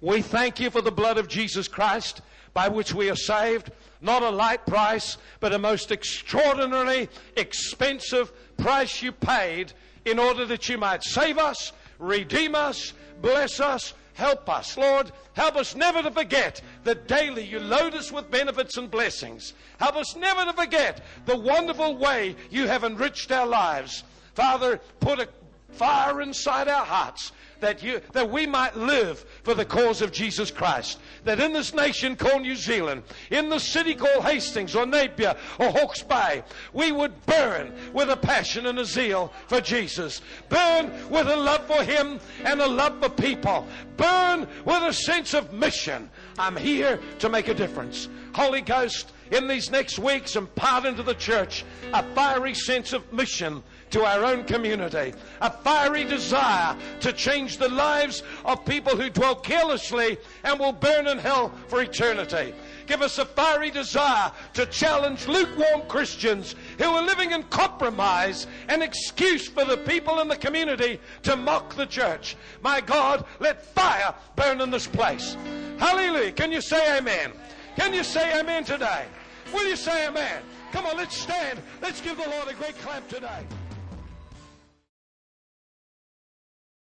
We 0.01 0.23
thank 0.23 0.61
you 0.61 0.71
for 0.71 0.83
the 0.83 0.93
blood 0.93 1.19
of 1.19 1.29
Jesus 1.29 1.69
Christ 1.69 2.21
by 2.53 2.69
which 2.69 2.95
we 2.95 3.11
are 3.11 3.17
saved. 3.17 3.71
Not 4.01 4.23
a 4.23 4.31
light 4.31 4.67
price, 4.67 5.17
but 5.41 5.55
a 5.55 5.59
most 5.59 5.91
extraordinarily 5.91 7.09
expensive 7.37 8.33
price 8.57 9.03
you 9.03 9.13
paid 9.13 9.73
in 10.05 10.19
order 10.19 10.45
that 10.47 10.69
you 10.69 10.79
might 10.79 11.03
save 11.03 11.39
us, 11.39 11.73
redeem 11.99 12.55
us, 12.55 12.93
bless 13.21 13.59
us, 13.59 13.95
help 14.15 14.49
us. 14.49 14.77
Lord, 14.77 15.13
help 15.35 15.57
us 15.57 15.75
never 15.75 16.03
to 16.03 16.11
forget 16.11 16.61
that 16.85 17.09
daily 17.09 17.45
you 17.45 17.59
load 17.59 17.95
us 17.95 18.13
with 18.13 18.31
benefits 18.31 18.77
and 18.77 18.91
blessings. 18.91 19.55
Help 19.79 19.97
us 19.97 20.17
never 20.17 20.45
to 20.45 20.53
forget 20.53 21.03
the 21.27 21.37
wonderful 21.37 21.97
way 21.97 22.37
you 22.51 22.67
have 22.67 22.85
enriched 22.85 23.33
our 23.33 23.47
lives. 23.47 24.05
Father, 24.35 24.81
put 25.01 25.21
a 25.21 25.29
fire 25.77 26.21
inside 26.23 26.69
our 26.69 26.85
hearts 26.85 27.33
that, 27.61 27.83
you, 27.83 28.01
that 28.13 28.31
we 28.31 28.47
might 28.47 28.77
live 28.77 29.25
for 29.43 29.55
the 29.55 29.65
cause 29.65 30.03
of 30.03 30.13
Jesus 30.13 30.51
Christ. 30.51 30.99
That 31.25 31.41
in 31.41 31.53
this 31.53 31.75
nation 31.75 32.17
called 32.17 32.43
New 32.43 32.57
Zealand, 32.57 33.03
in 33.31 33.49
the 33.49 33.59
city 33.59 33.95
called 33.95 34.25
Hastings 34.25 34.75
or 34.75 34.87
Napier 34.87 35.35
or 35.59 35.71
Hawke's 35.71 36.03
Bay, 36.03 36.43
we 36.73 36.93
would 36.93 37.25
burn 37.27 37.73
with 37.93 38.11
a 38.11 38.17
passion 38.17 38.67
and 38.67 38.79
a 38.79 38.85
zeal 38.85 39.33
for 39.49 39.61
Jesus. 39.61 40.21
Burn 40.49 40.93
with 41.09 41.29
a 41.29 41.37
love 41.37 41.67
for 41.67 41.83
Him 41.83 42.21
and 42.45 42.61
a 42.61 42.69
love 42.69 43.01
for 43.01 43.09
people. 43.09 43.67
Burn 43.97 44.47
with 44.65 44.83
a 44.83 44.93
sense 44.93 45.35
of 45.35 45.53
mission. 45.53 46.11
I'm 46.39 46.57
here 46.57 47.01
to 47.21 47.29
make 47.29 47.49
a 47.49 47.55
difference. 47.55 48.09
Holy 48.35 48.61
Ghost, 48.61 49.13
in 49.31 49.49
these 49.49 49.71
next 49.71 49.99
weeks, 49.99 50.37
impart 50.37 50.85
into 50.85 51.03
the 51.03 51.15
church 51.15 51.65
a 51.93 52.03
fiery 52.15 52.55
sense 52.55 52.93
of 52.93 53.13
mission 53.13 53.63
to 53.91 54.05
our 54.05 54.25
own 54.25 54.45
community. 54.45 55.15
A 55.41 55.51
fiery 55.51 56.05
desire 56.05 56.77
to 57.01 57.13
change 57.13 57.59
the 57.59 57.69
lives 57.69 58.23
of 58.45 58.65
people 58.65 58.97
who 58.97 59.11
dwell 59.11 59.37
carelessly 59.37 60.19
and 60.45 60.59
will 60.59 60.73
burn 60.73 61.07
in 61.07 61.19
hell 61.19 61.53
for 61.69 61.83
eternity. 61.83 62.55
Give 62.87 63.03
us 63.03 63.19
a 63.19 63.25
fiery 63.25 63.71
desire 63.71 64.31
to 64.55 64.67
challenge 64.67 65.27
lukewarm 65.27 65.83
Christians 65.89 66.55
who 66.79 66.85
are 66.85 67.03
living 67.03 67.33
in 67.33 67.43
compromise, 67.45 68.47
an 68.69 68.83
excuse 68.83 69.49
for 69.49 69.65
the 69.65 69.79
people 69.79 70.21
in 70.21 70.29
the 70.29 70.37
community 70.37 71.01
to 71.25 71.37
mock 71.37 71.75
the 71.75 71.87
church. 71.87 72.37
My 72.63 72.81
God, 72.81 73.25
let 73.41 73.65
fire 73.75 74.15
burn 74.37 74.61
in 74.61 74.71
this 74.71 74.87
place. 74.87 75.37
Hallelujah. 75.79 76.33
Can 76.33 76.53
you 76.53 76.61
say 76.61 76.99
amen? 76.99 77.33
Can 77.77 77.93
you 77.93 78.03
say 78.03 78.41
amen 78.41 78.65
today? 78.65 79.05
Will 79.53 79.69
you 79.69 79.77
say 79.77 80.09
amen? 80.09 80.43
Come 80.73 80.87
on, 80.87 80.97
let's 80.97 81.17
stand. 81.17 81.61
Let's 81.81 82.01
give 82.01 82.17
the 82.17 82.29
Lord 82.29 82.49
a 82.49 82.55
great 82.55 82.77
clap 82.79 83.07
today. 83.09 83.45